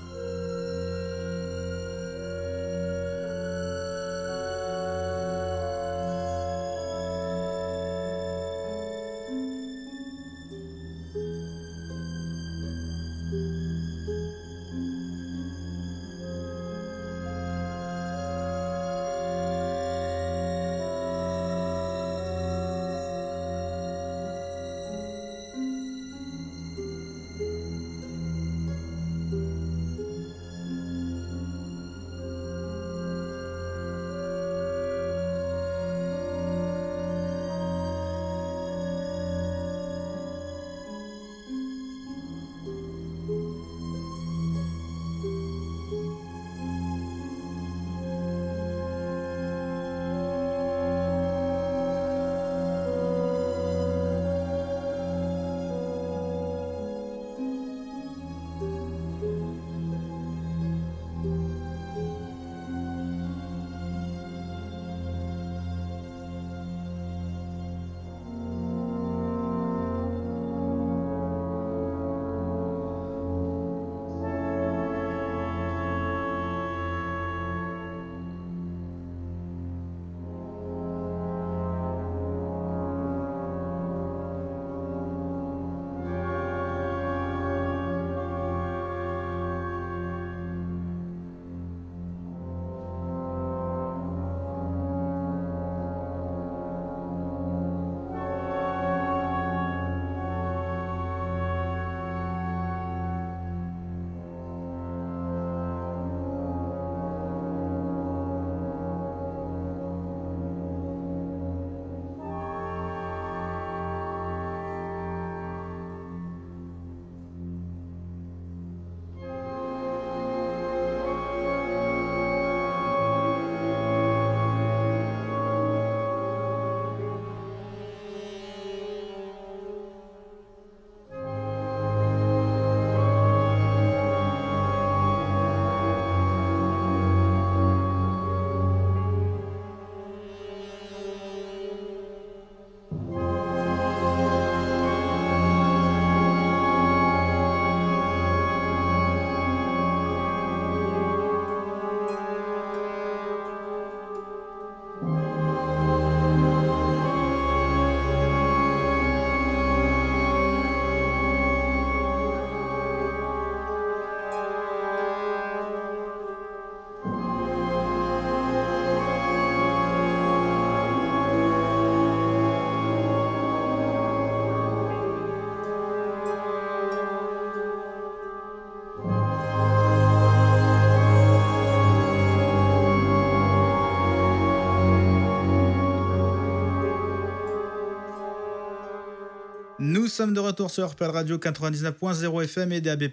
Nous 190.01 190.07
sommes 190.07 190.33
de 190.33 190.39
retour 190.39 190.71
sur 190.71 190.89
RPL 190.89 191.11
Radio 191.11 191.37
99.0 191.37 192.43
FM 192.45 192.71
et 192.71 192.81
DAB+. 192.81 193.03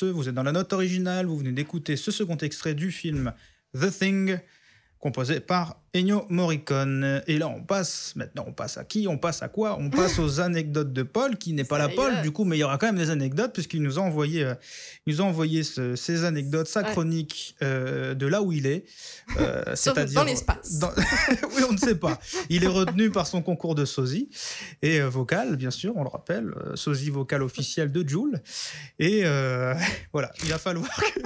Vous 0.00 0.30
êtes 0.30 0.34
dans 0.34 0.42
la 0.42 0.52
note 0.52 0.72
originale, 0.72 1.26
vous 1.26 1.36
venez 1.36 1.52
d'écouter 1.52 1.94
ce 1.94 2.10
second 2.10 2.38
extrait 2.38 2.72
du 2.72 2.90
film 2.90 3.34
The 3.74 3.90
Thing, 3.90 4.38
composé 4.98 5.40
par 5.40 5.82
Ennio 5.94 6.26
Morricone. 6.28 7.22
Et 7.26 7.38
là, 7.38 7.48
on 7.48 7.62
passe, 7.62 8.12
maintenant, 8.16 8.44
on 8.46 8.52
passe 8.52 8.76
à 8.78 8.84
qui 8.84 9.06
On 9.08 9.18
passe 9.18 9.42
à 9.42 9.48
quoi? 9.48 9.76
On 9.80 9.90
passe 9.90 10.18
aux 10.18 10.40
anecdotes 10.40 10.92
de 10.92 11.02
Paul, 11.02 11.36
qui 11.38 11.52
n'est 11.52 11.64
pas 11.64 11.78
là 11.78 11.88
Paul, 11.88 12.12
du 12.22 12.30
coup, 12.30 12.44
mais 12.44 12.56
il 12.56 12.60
y 12.60 12.64
aura 12.64 12.78
quand 12.78 12.86
même 12.86 12.96
des 12.98 13.10
anecdotes, 13.10 13.52
puisqu'il 13.52 13.82
nous 13.82 13.98
a 13.98 14.02
envoyé, 14.02 14.44
euh, 14.44 14.54
il 15.06 15.14
nous 15.14 15.20
a 15.22 15.24
envoyé 15.24 15.62
ce- 15.62 15.96
ces 15.96 16.24
anecdotes, 16.24 16.66
sa 16.68 16.82
chronique 16.92 17.56
euh, 17.62 18.14
de 18.14 18.26
là 18.26 18.42
où 18.42 18.52
il 18.52 18.66
est. 18.66 18.84
euh, 19.38 19.62
c'est-à-dire- 19.74 20.20
dans 20.20 20.24
l'espace. 20.26 20.78
dans- 20.78 20.92
oui, 21.56 21.62
on 21.68 21.72
ne 21.72 21.78
sait 21.78 21.94
pas. 21.96 22.18
Il 22.50 22.64
est 22.64 22.68
retenu 22.68 23.10
par 23.10 23.26
son 23.26 23.40
concours 23.42 23.74
de 23.74 23.84
sosie 23.84 24.28
et 24.82 25.00
euh, 25.00 25.08
vocal, 25.08 25.56
bien 25.56 25.70
sûr, 25.70 25.92
on 25.96 26.02
le 26.02 26.08
rappelle, 26.10 26.52
sosie 26.74 27.10
vocal 27.10 27.42
officiel 27.42 27.90
de 27.92 28.06
Joule. 28.08 28.40
Et 28.98 29.22
voilà, 30.12 30.32
il 30.44 30.50
va 30.50 30.58
falloir 30.58 30.88
que, 30.96 31.20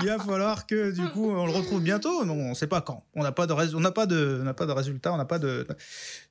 il 0.00 0.06
va 0.06 0.18
falloir 0.18 0.66
que 0.66 0.90
du 0.90 1.06
coup 1.10 1.30
on 1.30 1.46
le 1.46 1.52
retrouve 1.52 1.82
bientôt, 1.82 2.24
mais 2.24 2.32
on 2.32 2.50
ne 2.50 2.54
sait 2.54 2.66
pas 2.66 2.80
quand. 2.80 3.04
On 3.14 3.22
n'a 3.22 3.32
pas 3.32 3.46
de, 3.46 3.54
on 3.74 3.80
n'a 3.80 3.90
de, 4.06 4.38
on 4.40 4.44
n'a 4.44 4.54
pas 4.54 4.66
de 4.66 4.72
résultats, 4.72 5.12
on 5.12 5.16
n'a 5.16 5.24
pas 5.24 5.38
de, 5.38 5.66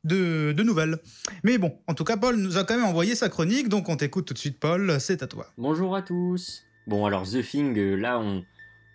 de, 0.03 0.63
nouvelles. 0.63 0.97
Mais 1.43 1.57
bon, 1.57 1.77
en 1.87 1.93
tout 1.93 2.03
cas, 2.03 2.17
Paul 2.17 2.35
nous 2.37 2.57
a 2.57 2.63
quand 2.63 2.75
même 2.75 2.85
envoyé 2.85 3.15
sa 3.15 3.29
chronique, 3.29 3.69
donc 3.69 3.89
on 3.89 3.95
t'écoute 3.97 4.25
tout 4.25 4.33
de 4.33 4.39
suite, 4.39 4.59
Paul. 4.59 4.99
C'est 4.99 5.23
à 5.23 5.27
toi. 5.27 5.47
Bonjour 5.57 5.95
à 5.95 6.01
tous. 6.01 6.65
Bon 6.87 7.05
alors 7.05 7.29
The 7.29 7.43
Thing, 7.43 7.77
euh, 7.77 7.95
là 7.95 8.19
on, 8.19 8.43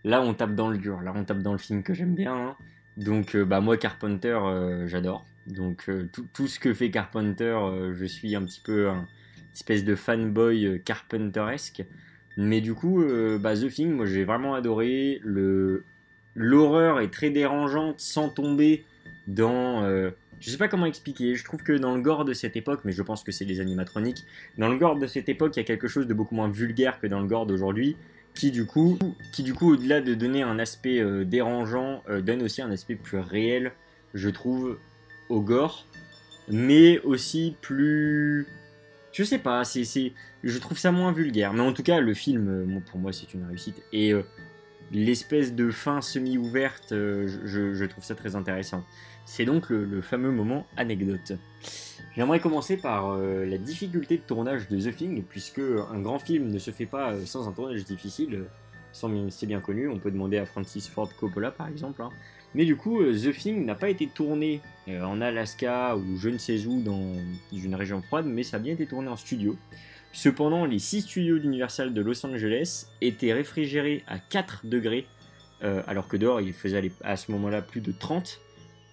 là 0.02 0.20
on 0.20 0.34
tape 0.34 0.56
dans 0.56 0.68
le 0.68 0.78
dur, 0.78 1.00
là 1.02 1.12
on 1.14 1.22
tape 1.24 1.42
dans 1.42 1.52
le 1.52 1.58
film 1.58 1.84
que 1.84 1.94
j'aime 1.94 2.16
bien. 2.16 2.34
hein. 2.34 2.56
Donc 2.96 3.36
euh, 3.36 3.44
bah 3.44 3.60
moi 3.60 3.76
Carpenter 3.76 4.36
euh, 4.44 4.88
j'adore. 4.88 5.24
Donc 5.46 5.88
tout, 6.12 6.26
tout 6.32 6.48
ce 6.48 6.58
que 6.58 6.74
fait 6.74 6.90
Carpenter, 6.90 7.56
je 7.94 8.04
suis 8.04 8.34
un 8.34 8.42
petit 8.44 8.60
peu 8.64 8.88
un 8.88 9.06
espèce 9.52 9.84
de 9.84 9.94
fanboy 9.94 10.82
Carpenteresque. 10.84 11.84
Mais 12.36 12.60
du 12.60 12.74
coup, 12.74 13.04
bah, 13.38 13.54
The 13.54 13.68
Thing, 13.68 13.92
moi 13.92 14.06
j'ai 14.06 14.24
vraiment 14.24 14.54
adoré. 14.54 15.20
Le 15.22 15.84
l'horreur 16.34 17.00
est 17.00 17.10
très 17.10 17.30
dérangeante 17.30 18.00
sans 18.00 18.28
tomber 18.28 18.84
dans. 19.26 19.82
euh, 19.84 20.10
je 20.40 20.50
sais 20.50 20.58
pas 20.58 20.68
comment 20.68 20.86
expliquer. 20.86 21.36
Je 21.36 21.44
trouve 21.44 21.62
que 21.62 21.72
dans 21.72 21.94
le 21.94 22.02
gore 22.02 22.24
de 22.24 22.34
cette 22.34 22.56
époque, 22.56 22.80
mais 22.84 22.92
je 22.92 23.02
pense 23.02 23.24
que 23.24 23.32
c'est 23.32 23.44
les 23.44 23.60
animatroniques. 23.60 24.24
Dans 24.58 24.68
le 24.68 24.76
gore 24.76 24.98
de 24.98 25.06
cette 25.06 25.28
époque, 25.28 25.56
il 25.56 25.60
y 25.60 25.62
a 25.62 25.64
quelque 25.64 25.88
chose 25.88 26.06
de 26.06 26.14
beaucoup 26.14 26.34
moins 26.34 26.48
vulgaire 26.48 27.00
que 27.00 27.06
dans 27.06 27.20
le 27.20 27.26
gore 27.26 27.46
d'aujourd'hui, 27.46 27.96
qui 28.34 28.50
du 28.50 28.66
coup, 28.66 28.98
qui 29.32 29.42
du 29.42 29.54
coup, 29.54 29.72
au-delà 29.72 30.00
de 30.00 30.14
donner 30.14 30.42
un 30.42 30.58
aspect 30.58 31.00
euh, 31.00 31.24
dérangeant, 31.24 32.02
euh, 32.08 32.20
donne 32.20 32.42
aussi 32.42 32.60
un 32.62 32.70
aspect 32.70 32.96
plus 32.96 33.18
réel, 33.18 33.72
je 34.12 34.28
trouve, 34.28 34.78
au 35.28 35.40
gore, 35.40 35.86
mais 36.48 36.98
aussi 37.00 37.56
plus, 37.62 38.46
je 39.12 39.24
sais 39.24 39.38
pas, 39.38 39.64
c'est, 39.64 40.12
je 40.42 40.58
trouve 40.58 40.78
ça 40.78 40.92
moins 40.92 41.12
vulgaire. 41.12 41.54
Mais 41.54 41.62
en 41.62 41.72
tout 41.72 41.82
cas, 41.82 42.00
le 42.00 42.12
film, 42.12 42.48
euh, 42.48 42.80
pour 42.90 42.98
moi, 42.98 43.12
c'est 43.12 43.32
une 43.34 43.46
réussite. 43.46 43.82
Et 43.92 44.12
l'espèce 44.92 45.54
de 45.54 45.70
fin 45.70 46.00
semi-ouverte, 46.00 46.92
euh, 46.92 47.26
je- 47.44 47.84
trouve 47.86 48.04
ça 48.04 48.14
très 48.14 48.36
intéressant. 48.36 48.84
C'est 49.24 49.44
donc 49.44 49.70
le, 49.70 50.02
fameux 50.02 50.30
moment 50.30 50.66
anecdote. 50.76 51.32
J'aimerais 52.16 52.40
commencer 52.40 52.76
par 52.76 53.10
euh, 53.12 53.44
la 53.46 53.58
difficulté 53.58 54.18
de 54.18 54.22
tournage 54.22 54.68
de 54.68 54.78
The 54.78 54.94
Thing, 54.94 55.22
puisque 55.24 55.60
un 55.60 56.00
grand 56.00 56.18
film 56.18 56.48
ne 56.50 56.58
se 56.58 56.70
fait 56.70 56.86
pas 56.86 57.12
euh, 57.12 57.24
sans 57.24 57.48
un 57.48 57.52
tournage 57.52 57.84
difficile. 57.84 58.44
C'est 59.30 59.46
bien 59.46 59.60
connu, 59.60 59.88
on 59.88 59.98
peut 59.98 60.12
demander 60.12 60.38
à 60.38 60.46
Francis 60.46 60.88
Ford 60.88 61.10
Coppola 61.18 61.50
par 61.50 61.66
exemple. 61.66 62.00
hein. 62.02 62.10
Mais 62.54 62.64
du 62.64 62.76
coup, 62.76 63.02
The 63.02 63.32
Thing 63.32 63.64
n'a 63.66 63.74
pas 63.74 63.90
été 63.90 64.06
tourné 64.06 64.60
en 64.88 65.20
Alaska 65.20 65.96
ou 65.96 66.16
je 66.16 66.28
ne 66.28 66.38
sais 66.38 66.64
où 66.66 66.80
dans 66.80 67.12
une 67.52 67.74
région 67.74 68.00
froide, 68.02 68.26
mais 68.26 68.44
ça 68.44 68.58
a 68.58 68.60
bien 68.60 68.74
été 68.74 68.86
tourné 68.86 69.08
en 69.08 69.16
studio. 69.16 69.56
Cependant, 70.14 70.64
les 70.64 70.78
6 70.78 71.02
studios 71.02 71.40
d'Universal 71.40 71.92
de 71.92 72.00
Los 72.00 72.24
Angeles 72.24 72.86
étaient 73.00 73.32
réfrigérés 73.32 74.04
à 74.06 74.20
4 74.20 74.60
degrés, 74.64 75.06
euh, 75.64 75.82
alors 75.88 76.06
que 76.06 76.16
dehors 76.16 76.40
il 76.40 76.52
faisait 76.52 76.92
à 77.02 77.16
ce 77.16 77.32
moment-là 77.32 77.62
plus 77.62 77.80
de 77.80 77.90
30. 77.90 78.40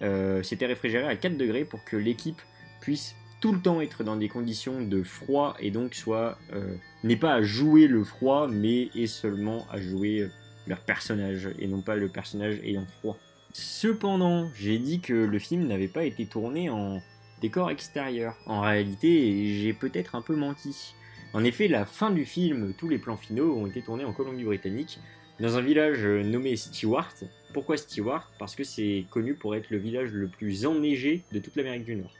Euh, 0.02 0.42
C'était 0.42 0.66
réfrigéré 0.66 1.06
à 1.06 1.14
4 1.14 1.36
degrés 1.36 1.64
pour 1.64 1.84
que 1.84 1.96
l'équipe 1.96 2.42
puisse 2.80 3.14
tout 3.40 3.52
le 3.52 3.60
temps 3.60 3.80
être 3.80 4.02
dans 4.02 4.16
des 4.16 4.28
conditions 4.28 4.82
de 4.82 5.04
froid 5.04 5.56
et 5.60 5.70
donc 5.70 5.94
soit 5.94 6.38
euh, 6.52 6.74
n'est 7.04 7.16
pas 7.16 7.34
à 7.34 7.42
jouer 7.42 7.86
le 7.86 8.02
froid 8.02 8.48
mais 8.48 8.90
est 8.96 9.06
seulement 9.06 9.64
à 9.70 9.80
jouer 9.80 10.28
leur 10.66 10.80
personnage 10.80 11.48
et 11.60 11.68
non 11.68 11.82
pas 11.82 11.94
le 11.94 12.08
personnage 12.08 12.58
ayant 12.64 12.86
froid. 12.98 13.16
Cependant, 13.52 14.50
j'ai 14.56 14.78
dit 14.78 14.98
que 14.98 15.12
le 15.12 15.38
film 15.38 15.68
n'avait 15.68 15.86
pas 15.86 16.02
été 16.02 16.26
tourné 16.26 16.68
en 16.68 17.00
décor 17.40 17.70
extérieur. 17.70 18.36
En 18.46 18.60
réalité, 18.60 19.60
j'ai 19.60 19.72
peut-être 19.72 20.16
un 20.16 20.22
peu 20.22 20.34
menti. 20.34 20.94
En 21.34 21.44
effet, 21.44 21.66
la 21.66 21.86
fin 21.86 22.10
du 22.10 22.26
film, 22.26 22.74
tous 22.76 22.88
les 22.88 22.98
plans 22.98 23.16
finaux 23.16 23.56
ont 23.56 23.66
été 23.66 23.80
tournés 23.80 24.04
en 24.04 24.12
Colombie-Britannique, 24.12 24.98
dans 25.40 25.56
un 25.56 25.62
village 25.62 26.04
nommé 26.04 26.56
Stewart. 26.56 27.14
Pourquoi 27.54 27.78
Stewart? 27.78 28.30
Parce 28.38 28.54
que 28.54 28.64
c'est 28.64 29.06
connu 29.08 29.32
pour 29.34 29.56
être 29.56 29.70
le 29.70 29.78
village 29.78 30.12
le 30.12 30.28
plus 30.28 30.66
enneigé 30.66 31.22
de 31.32 31.38
toute 31.38 31.56
l'Amérique 31.56 31.84
du 31.84 31.96
Nord. 31.96 32.12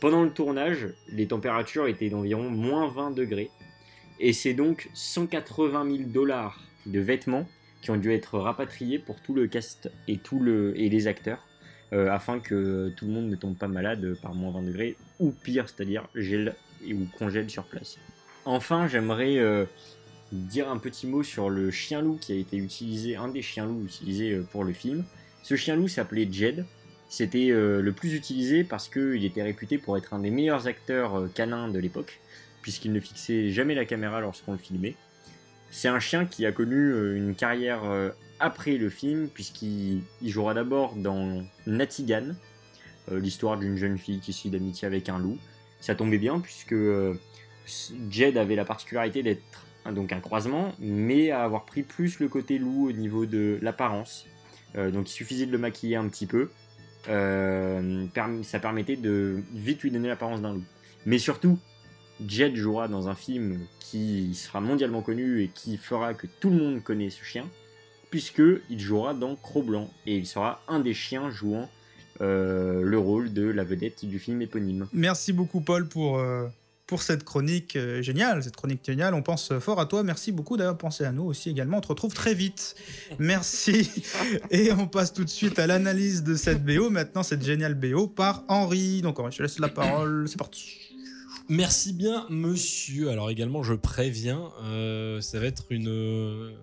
Pendant 0.00 0.22
le 0.22 0.30
tournage, 0.30 0.88
les 1.12 1.26
températures 1.28 1.86
étaient 1.86 2.08
d'environ 2.08 2.48
moins 2.48 2.88
20 2.88 3.10
degrés, 3.10 3.50
et 4.20 4.32
c'est 4.32 4.54
donc 4.54 4.88
180 4.94 5.90
000 5.90 6.08
dollars 6.08 6.58
de 6.86 7.00
vêtements 7.00 7.46
qui 7.82 7.90
ont 7.90 7.96
dû 7.96 8.10
être 8.12 8.38
rapatriés 8.38 8.98
pour 8.98 9.20
tout 9.20 9.34
le 9.34 9.48
cast 9.48 9.90
et, 10.08 10.16
tout 10.16 10.42
les 10.42 11.06
acteurs, 11.06 11.46
euh, 11.92 12.10
afin 12.10 12.40
que 12.40 12.90
tout 12.96 13.04
le 13.04 13.12
monde 13.12 13.28
ne 13.28 13.36
tombe 13.36 13.56
pas 13.56 13.68
malade 13.68 14.16
par 14.22 14.34
moins 14.34 14.50
20 14.52 14.62
degrés, 14.62 14.96
ou 15.20 15.30
pire, 15.30 15.68
c'est-à-dire 15.68 16.08
gèle 16.14 16.54
ou 16.90 17.04
congèle 17.18 17.50
sur 17.50 17.64
place. 17.64 17.98
Enfin, 18.46 18.86
j'aimerais 18.86 19.38
euh, 19.38 19.64
dire 20.30 20.70
un 20.70 20.78
petit 20.78 21.08
mot 21.08 21.24
sur 21.24 21.50
le 21.50 21.72
chien 21.72 22.00
loup 22.00 22.16
qui 22.20 22.32
a 22.32 22.36
été 22.36 22.56
utilisé, 22.56 23.16
un 23.16 23.26
des 23.26 23.42
chiens 23.42 23.66
loups 23.66 23.84
utilisés 23.84 24.34
euh, 24.34 24.46
pour 24.52 24.62
le 24.62 24.72
film. 24.72 25.04
Ce 25.42 25.56
chien 25.56 25.74
loup 25.74 25.88
s'appelait 25.88 26.28
Jed. 26.30 26.64
C'était 27.08 27.50
euh, 27.50 27.82
le 27.82 27.92
plus 27.92 28.14
utilisé 28.14 28.62
parce 28.62 28.88
qu'il 28.88 29.24
était 29.24 29.42
réputé 29.42 29.78
pour 29.78 29.98
être 29.98 30.14
un 30.14 30.20
des 30.20 30.30
meilleurs 30.30 30.68
acteurs 30.68 31.28
canins 31.34 31.66
de 31.66 31.80
l'époque, 31.80 32.20
puisqu'il 32.62 32.92
ne 32.92 33.00
fixait 33.00 33.50
jamais 33.50 33.74
la 33.74 33.84
caméra 33.84 34.20
lorsqu'on 34.20 34.52
le 34.52 34.58
filmait. 34.58 34.94
C'est 35.72 35.88
un 35.88 35.98
chien 35.98 36.24
qui 36.24 36.46
a 36.46 36.52
connu 36.52 37.16
une 37.16 37.34
carrière 37.34 37.82
après 38.38 38.76
le 38.76 38.88
film, 38.88 39.28
puisqu'il 39.28 40.02
il 40.22 40.30
jouera 40.30 40.54
d'abord 40.54 40.94
dans 40.94 41.44
Natigan, 41.66 42.34
l'histoire 43.10 43.58
d'une 43.58 43.76
jeune 43.76 43.98
fille 43.98 44.20
qui 44.20 44.32
lie 44.44 44.50
d'amitié 44.50 44.86
avec 44.86 45.08
un 45.08 45.18
loup. 45.18 45.38
Ça 45.80 45.96
tombait 45.96 46.18
bien, 46.18 46.40
puisque 46.40 46.74
Jed 48.10 48.36
avait 48.36 48.56
la 48.56 48.64
particularité 48.64 49.22
d'être 49.22 49.66
donc 49.92 50.12
un 50.12 50.20
croisement, 50.20 50.74
mais 50.78 51.30
à 51.30 51.44
avoir 51.44 51.64
pris 51.64 51.82
plus 51.82 52.18
le 52.20 52.28
côté 52.28 52.58
loup 52.58 52.88
au 52.88 52.92
niveau 52.92 53.26
de 53.26 53.58
l'apparence. 53.62 54.26
Euh, 54.76 54.90
donc 54.90 55.08
il 55.10 55.12
suffisait 55.12 55.46
de 55.46 55.52
le 55.52 55.58
maquiller 55.58 55.96
un 55.96 56.08
petit 56.08 56.26
peu. 56.26 56.50
Euh, 57.08 58.06
ça 58.42 58.58
permettait 58.58 58.96
de 58.96 59.40
vite 59.54 59.82
lui 59.82 59.90
donner 59.90 60.08
l'apparence 60.08 60.42
d'un 60.42 60.54
loup. 60.54 60.64
Mais 61.04 61.18
surtout, 61.18 61.58
Jed 62.26 62.56
jouera 62.56 62.88
dans 62.88 63.08
un 63.08 63.14
film 63.14 63.60
qui 63.78 64.34
sera 64.34 64.60
mondialement 64.60 65.02
connu 65.02 65.42
et 65.42 65.48
qui 65.48 65.76
fera 65.76 66.14
que 66.14 66.26
tout 66.26 66.50
le 66.50 66.56
monde 66.56 66.82
connaît 66.82 67.10
ce 67.10 67.22
chien, 67.22 67.48
puisque 68.10 68.42
il 68.68 68.80
jouera 68.80 69.14
dans 69.14 69.36
Cro-Blanc 69.36 69.90
et 70.06 70.16
il 70.16 70.26
sera 70.26 70.62
un 70.66 70.80
des 70.80 70.94
chiens 70.94 71.30
jouant 71.30 71.68
euh, 72.20 72.82
le 72.82 72.98
rôle 72.98 73.32
de 73.32 73.44
la 73.44 73.62
vedette 73.62 74.04
du 74.04 74.18
film 74.18 74.42
éponyme. 74.42 74.88
Merci 74.92 75.32
beaucoup, 75.32 75.60
Paul, 75.60 75.86
pour, 75.86 76.18
pour 76.86 77.02
cette 77.02 77.24
chronique 77.24 77.76
euh, 77.76 78.02
géniale. 78.02 78.42
Cette 78.42 78.56
chronique 78.56 78.84
géniale, 78.84 79.14
on 79.14 79.22
pense 79.22 79.52
fort 79.58 79.80
à 79.80 79.86
toi. 79.86 80.02
Merci 80.02 80.32
beaucoup 80.32 80.56
d'avoir 80.56 80.78
pensé 80.78 81.04
à 81.04 81.12
nous 81.12 81.24
aussi 81.24 81.50
également. 81.50 81.78
On 81.78 81.80
te 81.80 81.88
retrouve 81.88 82.14
très 82.14 82.34
vite. 82.34 82.76
Merci. 83.18 83.90
Et 84.50 84.72
on 84.72 84.86
passe 84.86 85.12
tout 85.12 85.24
de 85.24 85.30
suite 85.30 85.58
à 85.58 85.66
l'analyse 85.66 86.22
de 86.22 86.34
cette 86.34 86.64
BO. 86.64 86.90
Maintenant, 86.90 87.22
cette 87.22 87.44
géniale 87.44 87.74
BO 87.74 88.06
par 88.06 88.44
Henri. 88.48 89.02
Donc, 89.02 89.18
Henri, 89.18 89.32
je 89.32 89.38
te 89.38 89.42
laisse 89.42 89.58
la 89.58 89.68
parole. 89.68 90.28
C'est 90.28 90.38
parti. 90.38 90.86
Merci 91.48 91.92
bien, 91.92 92.26
monsieur. 92.28 93.10
Alors 93.10 93.30
également, 93.30 93.62
je 93.62 93.74
préviens, 93.74 94.50
euh, 94.64 95.20
ça 95.20 95.38
va 95.38 95.46
être 95.46 95.66
une, 95.70 96.56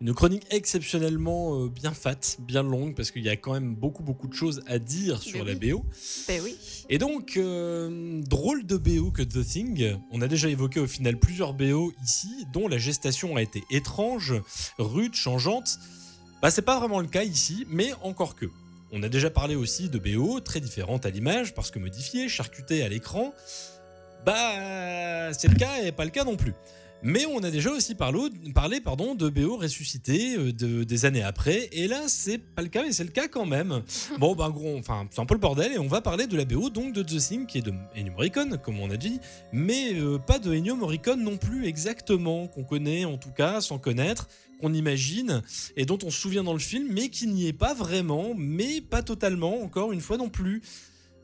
une 0.00 0.14
chronique 0.14 0.46
exceptionnellement 0.50 1.64
euh, 1.64 1.68
bien 1.68 1.92
fat, 1.92 2.36
bien 2.38 2.62
longue, 2.62 2.94
parce 2.94 3.10
qu'il 3.10 3.24
y 3.24 3.28
a 3.28 3.36
quand 3.36 3.52
même 3.52 3.74
beaucoup, 3.74 4.04
beaucoup 4.04 4.28
de 4.28 4.34
choses 4.34 4.62
à 4.66 4.78
dire 4.78 5.20
sur 5.22 5.44
Mais 5.44 5.52
la 5.52 5.58
oui. 5.58 5.72
BO. 5.72 5.84
Ben 6.28 6.40
oui. 6.44 6.56
Et 6.88 6.98
donc, 6.98 7.36
euh, 7.36 8.20
drôle 8.22 8.64
de 8.64 8.76
BO 8.76 9.10
que 9.10 9.22
The 9.22 9.44
Thing. 9.44 9.96
On 10.12 10.20
a 10.20 10.28
déjà 10.28 10.48
évoqué 10.48 10.78
au 10.78 10.86
final 10.86 11.18
plusieurs 11.18 11.52
BO 11.52 11.92
ici, 12.04 12.46
dont 12.52 12.68
la 12.68 12.78
gestation 12.78 13.36
a 13.36 13.42
été 13.42 13.64
étrange, 13.70 14.34
rude, 14.78 15.14
changeante. 15.14 15.78
Bah, 16.42 16.52
c'est 16.52 16.62
pas 16.62 16.78
vraiment 16.78 17.00
le 17.00 17.08
cas 17.08 17.24
ici, 17.24 17.66
mais 17.68 17.92
encore 18.02 18.36
que. 18.36 18.46
On 18.92 19.02
a 19.02 19.08
déjà 19.08 19.30
parlé 19.30 19.56
aussi 19.56 19.90
de 19.90 19.98
BO 19.98 20.40
très 20.40 20.60
différentes 20.60 21.06
à 21.06 21.10
l'image, 21.10 21.54
parce 21.54 21.72
que 21.72 21.80
modifiées, 21.80 22.28
charcutées 22.28 22.84
à 22.84 22.88
l'écran. 22.88 23.34
Bah, 24.24 25.32
c'est 25.32 25.48
le 25.48 25.56
cas 25.56 25.82
et 25.82 25.90
pas 25.90 26.04
le 26.04 26.10
cas 26.10 26.24
non 26.24 26.36
plus. 26.36 26.54
Mais 27.02 27.26
on 27.26 27.44
a 27.44 27.50
déjà 27.50 27.70
aussi 27.70 27.94
parlé, 27.94 28.18
parlé 28.54 28.80
pardon, 28.80 29.14
de 29.14 29.28
BO 29.28 29.56
ressuscité 29.56 30.36
euh, 30.36 30.52
de, 30.52 30.82
des 30.82 31.04
années 31.04 31.22
après, 31.22 31.68
et 31.70 31.86
là 31.86 32.02
c'est 32.08 32.38
pas 32.38 32.62
le 32.62 32.68
cas, 32.68 32.82
mais 32.82 32.92
c'est 32.92 33.04
le 33.04 33.10
cas 33.10 33.28
quand 33.28 33.46
même. 33.46 33.82
Bon, 34.18 34.34
ben 34.34 34.50
gros, 34.50 34.76
enfin, 34.76 35.06
c'est 35.12 35.20
un 35.20 35.26
peu 35.26 35.34
le 35.34 35.40
bordel, 35.40 35.72
et 35.72 35.78
on 35.78 35.86
va 35.86 36.00
parler 36.00 36.26
de 36.26 36.36
la 36.36 36.44
BO 36.44 36.70
donc 36.70 36.92
de 36.92 37.02
The 37.02 37.18
Thing, 37.18 37.46
qui 37.46 37.58
est 37.58 37.62
de 37.62 37.72
Ennio 37.96 38.12
Morricone, 38.12 38.58
comme 38.58 38.80
on 38.80 38.90
a 38.90 38.96
dit, 38.96 39.20
mais 39.52 39.94
euh, 39.94 40.18
pas 40.18 40.40
de 40.40 40.52
Ennio 40.52 40.74
Morricone 40.74 41.22
non 41.22 41.36
plus 41.36 41.66
exactement, 41.66 42.48
qu'on 42.48 42.64
connaît 42.64 43.04
en 43.04 43.16
tout 43.16 43.30
cas, 43.30 43.60
sans 43.60 43.78
connaître, 43.78 44.28
qu'on 44.60 44.74
imagine, 44.74 45.42
et 45.76 45.84
dont 45.84 45.98
on 46.02 46.10
se 46.10 46.20
souvient 46.20 46.42
dans 46.42 46.52
le 46.52 46.58
film, 46.58 46.88
mais 46.90 47.10
qui 47.10 47.28
n'y 47.28 47.46
est 47.46 47.52
pas 47.52 47.74
vraiment, 47.74 48.34
mais 48.36 48.80
pas 48.80 49.02
totalement, 49.02 49.62
encore 49.62 49.92
une 49.92 50.00
fois 50.00 50.16
non 50.16 50.30
plus. 50.30 50.62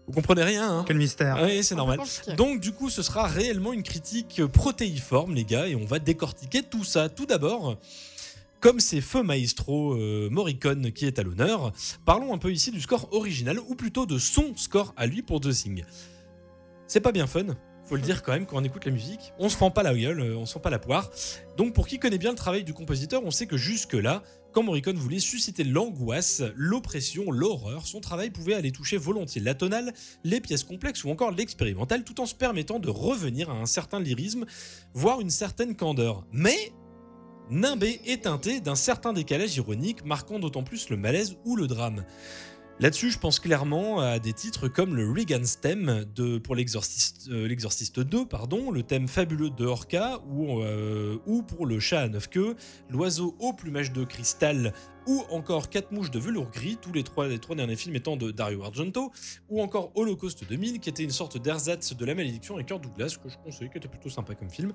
Vous 0.06 0.12
comprenez 0.12 0.42
rien, 0.42 0.70
hein 0.70 0.84
Quel 0.86 0.98
mystère. 0.98 1.40
Oui, 1.42 1.64
c'est 1.64 1.74
normal. 1.74 2.00
Donc 2.36 2.60
du 2.60 2.72
coup, 2.72 2.90
ce 2.90 3.02
sera 3.02 3.26
réellement 3.26 3.72
une 3.72 3.82
critique 3.82 4.44
protéiforme, 4.46 5.34
les 5.34 5.44
gars, 5.44 5.66
et 5.66 5.74
on 5.74 5.84
va 5.84 5.98
décortiquer 5.98 6.62
tout 6.62 6.84
ça. 6.84 7.08
Tout 7.08 7.24
d'abord, 7.24 7.78
comme 8.60 8.80
c'est 8.80 9.00
feu 9.00 9.22
maestro 9.22 9.94
euh, 9.94 10.28
Morricone 10.30 10.92
qui 10.92 11.06
est 11.06 11.18
à 11.18 11.22
l'honneur, 11.22 11.72
parlons 12.04 12.34
un 12.34 12.38
peu 12.38 12.52
ici 12.52 12.70
du 12.70 12.80
score 12.80 13.08
original, 13.12 13.58
ou 13.60 13.74
plutôt 13.74 14.06
de 14.06 14.18
son 14.18 14.56
score 14.56 14.94
à 14.96 15.06
lui 15.06 15.22
pour 15.22 15.40
The 15.40 15.50
Thing. 15.50 15.84
C'est 16.86 17.00
pas 17.00 17.12
bien 17.12 17.26
fun, 17.26 17.44
faut 17.84 17.96
le 17.96 18.02
dire 18.02 18.22
quand 18.22 18.32
même, 18.32 18.46
quand 18.46 18.56
on 18.56 18.64
écoute 18.64 18.86
la 18.86 18.92
musique, 18.92 19.32
on 19.38 19.50
se 19.50 19.56
prend 19.56 19.70
pas 19.70 19.82
la 19.82 19.94
gueule, 19.94 20.20
euh, 20.20 20.36
on 20.36 20.46
se 20.46 20.52
prend 20.52 20.60
pas 20.60 20.70
la 20.70 20.78
poire. 20.78 21.10
Donc 21.56 21.74
pour 21.74 21.86
qui 21.86 21.98
connaît 21.98 22.18
bien 22.18 22.30
le 22.30 22.36
travail 22.36 22.64
du 22.64 22.72
compositeur, 22.72 23.22
on 23.24 23.30
sait 23.30 23.46
que 23.46 23.58
jusque-là, 23.58 24.22
quand 24.54 24.62
Morricone 24.62 24.96
voulait 24.96 25.18
susciter 25.18 25.64
l'angoisse, 25.64 26.42
l'oppression, 26.54 27.32
l'horreur, 27.32 27.86
son 27.86 28.00
travail 28.00 28.30
pouvait 28.30 28.54
aller 28.54 28.70
toucher 28.70 28.96
volontiers 28.96 29.40
la 29.40 29.54
tonale, 29.54 29.92
les 30.22 30.40
pièces 30.40 30.62
complexes 30.62 31.02
ou 31.02 31.10
encore 31.10 31.32
l'expérimental, 31.32 32.04
tout 32.04 32.20
en 32.20 32.26
se 32.26 32.36
permettant 32.36 32.78
de 32.78 32.88
revenir 32.88 33.50
à 33.50 33.54
un 33.54 33.66
certain 33.66 33.98
lyrisme, 33.98 34.46
voire 34.94 35.20
une 35.20 35.30
certaine 35.30 35.74
candeur. 35.74 36.24
Mais 36.30 36.72
Nimbé 37.50 38.00
est 38.06 38.22
teinté 38.22 38.60
d'un 38.60 38.76
certain 38.76 39.12
décalage 39.12 39.56
ironique, 39.56 40.04
marquant 40.04 40.38
d'autant 40.38 40.62
plus 40.62 40.88
le 40.88 40.96
malaise 40.96 41.36
ou 41.44 41.56
le 41.56 41.66
drame. 41.66 42.04
Là-dessus, 42.80 43.12
je 43.12 43.20
pense 43.20 43.38
clairement 43.38 44.00
à 44.00 44.18
des 44.18 44.32
titres 44.32 44.66
comme 44.66 44.96
le 44.96 45.08
Regan's 45.08 45.60
Theme 45.60 46.04
de, 46.16 46.38
pour 46.38 46.56
l'Exorciste 46.56 47.28
euh, 47.30 47.46
l'Exorciste 47.46 48.00
2, 48.00 48.26
pardon, 48.26 48.72
le 48.72 48.82
thème 48.82 49.06
fabuleux 49.06 49.50
de 49.50 49.64
Orca, 49.64 50.18
ou, 50.28 50.60
euh, 50.60 51.16
ou 51.24 51.42
pour 51.42 51.66
le 51.66 51.78
chat 51.78 52.00
à 52.00 52.08
neuf 52.08 52.28
queues, 52.28 52.56
l'oiseau 52.90 53.36
au 53.38 53.52
plumage 53.52 53.92
de 53.92 54.02
cristal, 54.02 54.72
ou 55.06 55.22
encore 55.30 55.70
Quatre 55.70 55.92
mouches 55.92 56.10
de 56.10 56.18
velours 56.18 56.50
gris, 56.50 56.76
tous 56.80 56.92
les 56.92 57.04
trois, 57.04 57.28
les 57.28 57.38
trois 57.38 57.54
derniers 57.54 57.76
films 57.76 57.94
étant 57.94 58.16
de 58.16 58.32
Dario 58.32 58.64
Argento, 58.64 59.12
ou 59.48 59.62
encore 59.62 59.92
Holocaust 59.94 60.44
2000, 60.48 60.80
qui 60.80 60.88
était 60.88 61.04
une 61.04 61.10
sorte 61.10 61.40
d'ersatz 61.40 61.94
de 61.94 62.04
la 62.04 62.16
malédiction 62.16 62.56
avec 62.56 62.66
Kirk 62.66 62.82
Douglas, 62.82 63.16
que 63.22 63.28
je 63.28 63.38
conseille, 63.38 63.70
qui 63.70 63.78
était 63.78 63.88
plutôt 63.88 64.10
sympa 64.10 64.34
comme 64.34 64.50
film. 64.50 64.72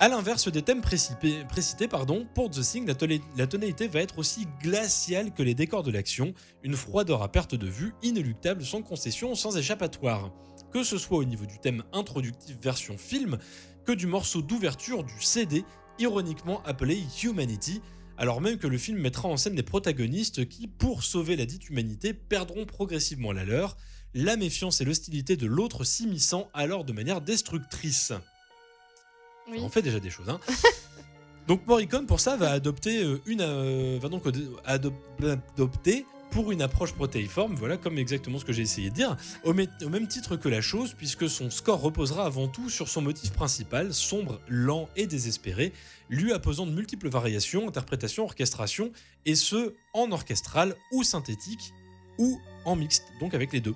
À 0.00 0.08
l'inverse 0.08 0.46
des 0.46 0.62
thèmes 0.62 0.80
précités, 0.80 1.88
pour 2.32 2.50
The 2.50 2.60
Thing, 2.60 2.86
la, 2.86 2.94
la 3.36 3.46
tonalité 3.48 3.88
va 3.88 4.00
être 4.00 4.18
aussi 4.18 4.46
glaciale 4.62 5.34
que 5.34 5.42
les 5.42 5.54
décors 5.54 5.82
de 5.82 5.90
l'action, 5.90 6.34
une 6.62 6.76
froideur 6.76 7.20
à 7.24 7.32
perte 7.32 7.56
de 7.56 7.66
vue, 7.66 7.94
inéluctable, 8.04 8.64
sans 8.64 8.82
concession, 8.82 9.34
sans 9.34 9.56
échappatoire. 9.56 10.30
Que 10.72 10.84
ce 10.84 10.98
soit 10.98 11.18
au 11.18 11.24
niveau 11.24 11.46
du 11.46 11.58
thème 11.58 11.82
introductif 11.92 12.56
version 12.62 12.96
film, 12.96 13.38
que 13.84 13.90
du 13.90 14.06
morceau 14.06 14.40
d'ouverture 14.40 15.02
du 15.02 15.20
CD, 15.20 15.64
ironiquement 15.98 16.62
appelé 16.62 17.02
Humanity, 17.24 17.80
alors 18.18 18.40
même 18.40 18.58
que 18.58 18.68
le 18.68 18.78
film 18.78 18.98
mettra 18.98 19.28
en 19.28 19.36
scène 19.36 19.56
des 19.56 19.64
protagonistes 19.64 20.48
qui, 20.48 20.68
pour 20.68 21.02
sauver 21.02 21.34
la 21.34 21.44
dite 21.44 21.70
humanité, 21.70 22.14
perdront 22.14 22.66
progressivement 22.66 23.32
la 23.32 23.44
leur, 23.44 23.76
la 24.14 24.36
méfiance 24.36 24.80
et 24.80 24.84
l'hostilité 24.84 25.36
de 25.36 25.48
l'autre 25.48 25.82
s'immisçant 25.82 26.50
alors 26.54 26.84
de 26.84 26.92
manière 26.92 27.20
destructrice. 27.20 28.12
Oui. 29.50 29.58
On 29.62 29.68
fait 29.68 29.82
déjà 29.82 30.00
des 30.00 30.10
choses. 30.10 30.28
Hein. 30.28 30.40
donc 31.48 31.66
Morricone 31.66 32.06
pour 32.06 32.20
ça 32.20 32.36
va 32.36 32.50
adopter 32.50 33.02
euh, 33.02 33.20
une 33.26 33.40
euh, 33.40 33.98
va 34.00 34.08
donc 34.08 34.24
adop- 34.26 34.92
adopter 35.56 36.04
pour 36.30 36.52
une 36.52 36.62
approche 36.62 36.92
protéiforme, 36.92 37.54
voilà 37.54 37.76
comme 37.76 37.98
exactement 37.98 38.38
ce 38.38 38.44
que 38.44 38.52
j'ai 38.52 38.62
essayé 38.62 38.90
de 38.90 38.94
dire, 38.94 39.16
au, 39.44 39.52
même 39.54 40.08
titre 40.08 40.36
que 40.36 40.48
la 40.48 40.60
chose, 40.60 40.94
puisque 40.96 41.28
son 41.28 41.50
score 41.50 41.80
reposera 41.80 42.26
avant 42.26 42.48
tout 42.48 42.68
sur 42.68 42.88
son 42.88 43.02
motif 43.02 43.32
principal, 43.32 43.94
sombre, 43.94 44.40
lent 44.48 44.88
et 44.96 45.06
désespéré, 45.06 45.72
lui 46.08 46.32
apposant 46.32 46.66
de 46.66 46.72
multiples 46.72 47.08
variations, 47.08 47.68
interprétations, 47.68 48.24
orchestrations, 48.24 48.92
et 49.26 49.34
ce, 49.34 49.74
en 49.94 50.12
orchestral 50.12 50.74
ou 50.92 51.02
synthétique, 51.02 51.72
ou 52.18 52.40
en 52.64 52.76
mixte, 52.76 53.04
donc 53.20 53.34
avec 53.34 53.52
les 53.52 53.60
deux. 53.60 53.74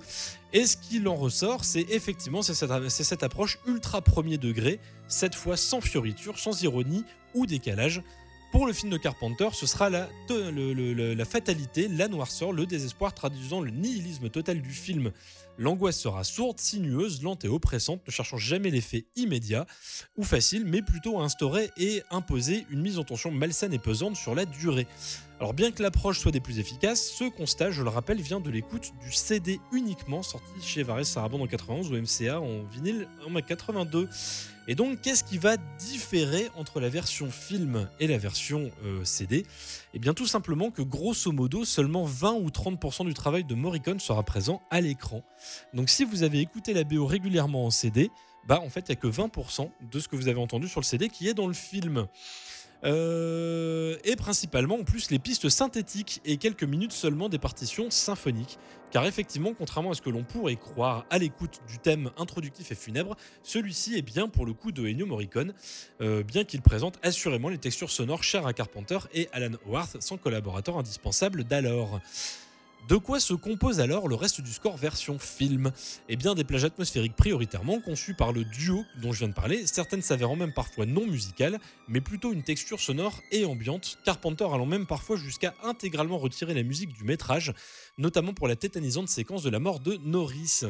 Et 0.51 0.65
ce 0.65 0.77
qu'il 0.77 1.07
en 1.07 1.15
ressort, 1.15 1.63
c'est 1.65 1.85
effectivement 1.89 2.41
c'est 2.41 2.53
cette, 2.53 2.71
c'est 2.89 3.03
cette 3.03 3.23
approche 3.23 3.57
ultra 3.65 4.01
premier 4.01 4.37
degré, 4.37 4.79
cette 5.13 5.35
fois 5.35 5.57
sans 5.57 5.79
fioriture, 5.79 6.39
sans 6.39 6.63
ironie 6.63 7.05
ou 7.35 7.45
décalage. 7.45 8.01
Pour 8.51 8.67
le 8.67 8.73
film 8.73 8.91
de 8.91 8.97
Carpenter, 8.97 9.49
ce 9.53 9.65
sera 9.65 9.89
la, 9.89 10.07
fatalité, 11.25 11.87
la 11.87 12.07
noirceur, 12.07 12.51
le 12.51 12.67
désespoir 12.67 13.13
traduisant 13.13 13.61
le 13.61 13.71
nihilisme 13.71 14.29
total 14.29 14.61
du 14.61 14.69
film. 14.69 15.11
L'angoisse 15.57 15.99
sera 15.99 16.23
sourde, 16.23 16.59
sinueuse, 16.59 17.23
lente 17.23 17.45
et 17.45 17.47
oppressante, 17.47 18.01
ne 18.05 18.11
cherchant 18.11 18.37
jamais 18.37 18.69
l'effet 18.69 19.05
immédiat 19.15 19.65
ou 20.17 20.23
facile, 20.23 20.65
mais 20.65 20.81
plutôt 20.81 21.19
à 21.19 21.23
instaurer 21.23 21.71
et 21.77 22.03
imposer 22.11 22.65
une 22.69 22.81
mise 22.81 22.99
en 22.99 23.03
tension 23.03 23.31
malsaine 23.31 23.73
et 23.73 23.79
pesante 23.79 24.15
sur 24.15 24.35
la 24.35 24.45
durée. 24.45 24.87
Alors 25.39 25.53
bien 25.53 25.71
que 25.71 25.81
l'approche 25.81 26.19
soit 26.19 26.31
des 26.31 26.39
plus 26.39 26.59
efficaces, 26.59 27.11
ce 27.17 27.25
constat, 27.25 27.71
je 27.71 27.81
le 27.83 27.89
rappelle, 27.89 28.21
vient 28.21 28.39
de 28.39 28.49
l'écoute 28.49 28.93
du 29.03 29.11
CD 29.11 29.59
uniquement 29.71 30.23
sorti 30.23 30.61
chez 30.61 30.83
Vares 30.83 31.05
Sarabande 31.05 31.41
en 31.41 31.47
91 31.47 31.91
ou 31.91 31.95
MCA 31.95 32.39
en 32.39 32.63
vinyle 32.63 33.07
en 33.27 33.33
82. 33.41 34.07
Et 34.67 34.75
donc 34.75 35.01
qu'est-ce 35.01 35.25
qui 35.25 35.37
va 35.37 35.57
différer 35.57 36.49
entre 36.55 36.79
la 36.79 36.87
version 36.87 37.29
film 37.29 37.89
et 37.99 38.07
la 38.07 38.17
version 38.17 38.71
euh, 38.85 39.03
CD 39.03 39.45
Eh 39.93 39.99
bien 39.99 40.13
tout 40.13 40.27
simplement 40.27 40.71
que 40.71 40.81
grosso 40.81 41.31
modo 41.33 41.65
seulement 41.65 42.05
20 42.05 42.33
ou 42.35 42.47
30% 42.47 43.05
du 43.05 43.13
travail 43.13 43.43
de 43.43 43.55
Morricone 43.55 43.99
sera 43.99 44.23
présent 44.23 44.61
à 44.69 44.79
l'écran. 44.79 45.23
Donc 45.73 45.89
si 45.89 46.05
vous 46.05 46.23
avez 46.23 46.39
écouté 46.39 46.73
la 46.73 46.85
BO 46.85 47.05
régulièrement 47.05 47.65
en 47.65 47.71
CD, 47.71 48.09
bah 48.47 48.61
en 48.61 48.69
fait 48.69 48.85
il 48.87 48.91
n'y 48.91 48.97
a 48.97 49.01
que 49.01 49.07
20% 49.07 49.69
de 49.91 49.99
ce 49.99 50.07
que 50.07 50.15
vous 50.15 50.29
avez 50.29 50.39
entendu 50.39 50.69
sur 50.69 50.79
le 50.79 50.85
CD 50.85 51.09
qui 51.09 51.27
est 51.27 51.33
dans 51.33 51.47
le 51.47 51.53
film. 51.53 52.07
Euh, 52.85 53.97
et 54.03 54.15
principalement 54.15 54.75
en 54.75 54.83
plus 54.83 55.09
les 55.09 55.19
pistes 55.19 55.49
synthétiques 55.49 56.21
et 56.25 56.37
quelques 56.37 56.63
minutes 56.63 56.91
seulement 56.91 57.29
des 57.29 57.39
partitions 57.39 57.89
symphoniques. 57.89 58.57
Car 58.91 59.05
effectivement, 59.05 59.53
contrairement 59.57 59.91
à 59.91 59.93
ce 59.95 60.01
que 60.01 60.09
l'on 60.09 60.23
pourrait 60.23 60.55
croire 60.55 61.05
à 61.09 61.17
l'écoute 61.17 61.61
du 61.67 61.79
thème 61.79 62.11
introductif 62.17 62.71
et 62.71 62.75
funèbre, 62.75 63.15
celui-ci 63.41 63.97
est 63.97 64.03
bien 64.03 64.27
pour 64.27 64.45
le 64.45 64.53
coup 64.53 64.71
de 64.71 64.87
Ennio 64.87 65.05
Morricone, 65.05 65.53
euh, 66.01 66.23
bien 66.23 66.43
qu'il 66.43 66.61
présente 66.61 66.99
assurément 67.01 67.49
les 67.49 67.57
textures 67.57 67.89
sonores 67.89 68.23
chères 68.23 68.45
à 68.45 68.53
Carpenter 68.53 68.99
et 69.13 69.29
Alan 69.31 69.55
Howarth, 69.65 69.97
son 69.99 70.17
collaborateur 70.17 70.77
indispensable 70.77 71.43
d'alors. 71.43 72.01
De 72.89 72.97
quoi 72.97 73.21
se 73.21 73.33
compose 73.33 73.79
alors 73.79 74.09
le 74.09 74.15
reste 74.15 74.41
du 74.41 74.51
score 74.51 74.75
version 74.75 75.17
film? 75.17 75.71
Eh 76.09 76.17
bien 76.17 76.35
des 76.35 76.43
plages 76.43 76.65
atmosphériques 76.65 77.15
prioritairement 77.15 77.79
conçues 77.79 78.13
par 78.13 78.33
le 78.33 78.43
duo 78.43 78.83
dont 79.01 79.13
je 79.13 79.19
viens 79.19 79.29
de 79.29 79.33
parler, 79.33 79.65
certaines 79.67 80.01
s'avérant 80.01 80.35
même 80.35 80.53
parfois 80.53 80.85
non 80.85 81.07
musicales, 81.07 81.59
mais 81.87 82.01
plutôt 82.01 82.33
une 82.33 82.43
texture 82.43 82.81
sonore 82.81 83.21
et 83.31 83.45
ambiante, 83.45 83.99
Carpenter 84.03 84.43
allant 84.43 84.65
même 84.65 84.85
parfois 84.85 85.15
jusqu'à 85.15 85.53
intégralement 85.63 86.17
retirer 86.17 86.53
la 86.53 86.63
musique 86.63 86.91
du 86.91 87.05
métrage, 87.05 87.53
notamment 87.97 88.33
pour 88.33 88.49
la 88.49 88.57
tétanisante 88.57 89.07
séquence 89.07 89.43
de 89.43 89.49
la 89.49 89.59
mort 89.59 89.79
de 89.79 89.95
Norris. 90.03 90.63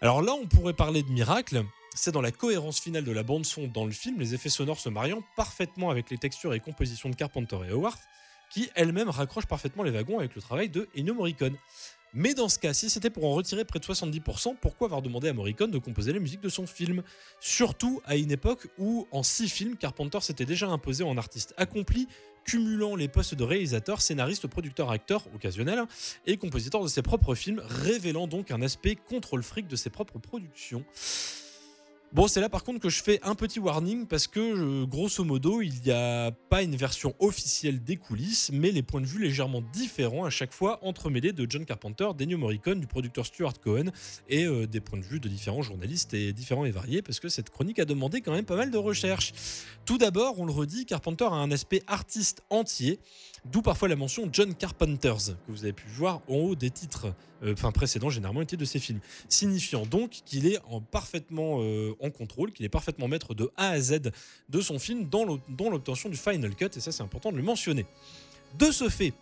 Alors 0.00 0.22
là 0.22 0.32
on 0.34 0.46
pourrait 0.46 0.74
parler 0.74 1.04
de 1.04 1.10
miracle, 1.10 1.62
c'est 1.94 2.10
dans 2.10 2.20
la 2.20 2.32
cohérence 2.32 2.80
finale 2.80 3.04
de 3.04 3.12
la 3.12 3.22
bande 3.22 3.46
son 3.46 3.68
dans 3.68 3.84
le 3.84 3.92
film, 3.92 4.18
les 4.18 4.34
effets 4.34 4.48
sonores 4.48 4.80
se 4.80 4.88
mariant 4.88 5.22
parfaitement 5.36 5.90
avec 5.90 6.10
les 6.10 6.18
textures 6.18 6.52
et 6.52 6.58
compositions 6.58 7.10
de 7.10 7.14
Carpenter 7.14 7.58
et 7.68 7.70
Howard, 7.70 7.98
qui 8.54 8.70
elle-même 8.76 9.08
raccroche 9.08 9.46
parfaitement 9.46 9.82
les 9.82 9.90
wagons 9.90 10.20
avec 10.20 10.36
le 10.36 10.40
travail 10.40 10.68
de 10.68 10.88
Ennio 10.96 11.12
Morricone. 11.12 11.56
Mais 12.16 12.34
dans 12.34 12.48
ce 12.48 12.60
cas, 12.60 12.72
si 12.72 12.88
c'était 12.88 13.10
pour 13.10 13.24
en 13.24 13.34
retirer 13.34 13.64
près 13.64 13.80
de 13.80 13.84
70%, 13.84 14.54
pourquoi 14.60 14.86
avoir 14.86 15.02
demandé 15.02 15.28
à 15.28 15.32
Morricone 15.32 15.72
de 15.72 15.78
composer 15.78 16.12
la 16.12 16.20
musique 16.20 16.40
de 16.40 16.48
son 16.48 16.64
film? 16.64 17.02
Surtout 17.40 18.00
à 18.04 18.14
une 18.14 18.30
époque 18.30 18.68
où, 18.78 19.08
en 19.10 19.24
six 19.24 19.48
films, 19.48 19.76
Carpenter 19.76 20.20
s'était 20.20 20.44
déjà 20.44 20.68
imposé 20.68 21.02
en 21.02 21.16
artiste 21.18 21.52
accompli, 21.56 22.06
cumulant 22.44 22.94
les 22.94 23.08
postes 23.08 23.34
de 23.34 23.42
réalisateur, 23.42 24.00
scénariste, 24.00 24.46
producteur, 24.46 24.92
acteur 24.92 25.26
occasionnel 25.34 25.80
hein, 25.80 25.88
et 26.24 26.36
compositeur 26.36 26.84
de 26.84 26.88
ses 26.88 27.02
propres 27.02 27.34
films, 27.34 27.60
révélant 27.66 28.28
donc 28.28 28.52
un 28.52 28.62
aspect 28.62 28.94
contrôle 28.94 29.42
fric 29.42 29.66
de 29.66 29.74
ses 29.74 29.90
propres 29.90 30.20
productions. 30.20 30.84
Bon, 32.14 32.28
c'est 32.28 32.40
là 32.40 32.48
par 32.48 32.62
contre 32.62 32.78
que 32.78 32.90
je 32.90 33.02
fais 33.02 33.18
un 33.24 33.34
petit 33.34 33.58
warning 33.58 34.06
parce 34.06 34.28
que 34.28 34.38
euh, 34.38 34.86
grosso 34.86 35.24
modo, 35.24 35.62
il 35.62 35.80
n'y 35.84 35.90
a 35.90 36.30
pas 36.30 36.62
une 36.62 36.76
version 36.76 37.12
officielle 37.18 37.82
des 37.82 37.96
coulisses, 37.96 38.52
mais 38.52 38.70
les 38.70 38.84
points 38.84 39.00
de 39.00 39.06
vue 39.06 39.20
légèrement 39.20 39.62
différents 39.72 40.24
à 40.24 40.30
chaque 40.30 40.52
fois 40.52 40.78
entremêlés 40.84 41.32
de 41.32 41.44
John 41.50 41.64
Carpenter, 41.64 42.10
d'Ennio 42.16 42.38
Morricone, 42.38 42.78
du 42.78 42.86
producteur 42.86 43.26
Stuart 43.26 43.58
Cohen 43.58 43.86
et 44.28 44.44
euh, 44.44 44.68
des 44.68 44.80
points 44.80 45.00
de 45.00 45.04
vue 45.04 45.18
de 45.18 45.28
différents 45.28 45.62
journalistes 45.62 46.14
et 46.14 46.32
différents 46.32 46.64
et 46.64 46.70
variés 46.70 47.02
parce 47.02 47.18
que 47.18 47.28
cette 47.28 47.50
chronique 47.50 47.80
a 47.80 47.84
demandé 47.84 48.20
quand 48.20 48.32
même 48.32 48.44
pas 48.44 48.54
mal 48.54 48.70
de 48.70 48.78
recherches. 48.78 49.32
Tout 49.84 49.98
d'abord, 49.98 50.38
on 50.38 50.46
le 50.46 50.52
redit, 50.52 50.86
Carpenter 50.86 51.24
a 51.24 51.34
un 51.34 51.50
aspect 51.50 51.82
artiste 51.88 52.44
entier, 52.48 53.00
d'où 53.44 53.62
parfois 53.62 53.88
la 53.88 53.96
mention 53.96 54.28
John 54.32 54.54
Carpenters 54.54 55.34
que 55.46 55.52
vous 55.52 55.64
avez 55.64 55.72
pu 55.72 55.86
voir 55.88 56.22
en 56.28 56.34
haut 56.34 56.54
des 56.54 56.70
titres, 56.70 57.14
euh, 57.42 57.52
enfin 57.52 57.72
précédents 57.72 58.10
généralement 58.10 58.40
étaient 58.42 58.56
de 58.56 58.64
ses 58.64 58.78
films 58.78 59.00
signifiant 59.28 59.84
donc 59.86 60.10
qu'il 60.24 60.46
est 60.46 60.58
en 60.70 60.80
parfaitement 60.80 61.58
euh, 61.60 61.94
en 62.00 62.10
contrôle, 62.10 62.52
qu'il 62.52 62.64
est 62.64 62.70
parfaitement 62.70 63.08
maître 63.08 63.34
de 63.34 63.50
A 63.56 63.68
à 63.70 63.80
Z 63.80 64.10
de 64.48 64.60
son 64.60 64.78
film 64.78 65.08
dans 65.08 65.24
l'o- 65.24 65.40
dans 65.48 65.70
l'obtention 65.70 66.08
du 66.08 66.16
final 66.16 66.54
cut, 66.54 66.70
et 66.76 66.80
ça 66.80 66.92
c'est 66.92 67.02
important 67.02 67.32
de 67.32 67.36
le 67.36 67.42
mentionner. 67.42 67.86
De 68.58 68.70
ce 68.70 68.88
fait, 68.88 69.12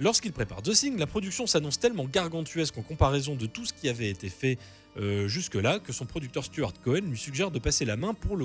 lorsqu'il 0.00 0.32
prépare 0.32 0.62
The 0.62 0.72
Thing, 0.72 0.98
la 0.98 1.06
production 1.06 1.46
s'annonce 1.46 1.78
tellement 1.78 2.04
gargantuesque 2.06 2.76
en 2.76 2.82
comparaison 2.82 3.34
de 3.36 3.46
tout 3.46 3.64
ce 3.64 3.72
qui 3.72 3.88
avait 3.88 4.10
été 4.10 4.28
fait 4.28 4.58
euh, 4.96 5.28
jusque-là 5.28 5.78
que 5.78 5.92
son 5.92 6.04
producteur 6.04 6.44
Stuart 6.44 6.72
Cohen 6.82 7.02
lui 7.02 7.16
suggère 7.18 7.52
de 7.52 7.60
passer 7.60 7.84
la 7.84 7.96
main 7.96 8.12
pour, 8.14 8.36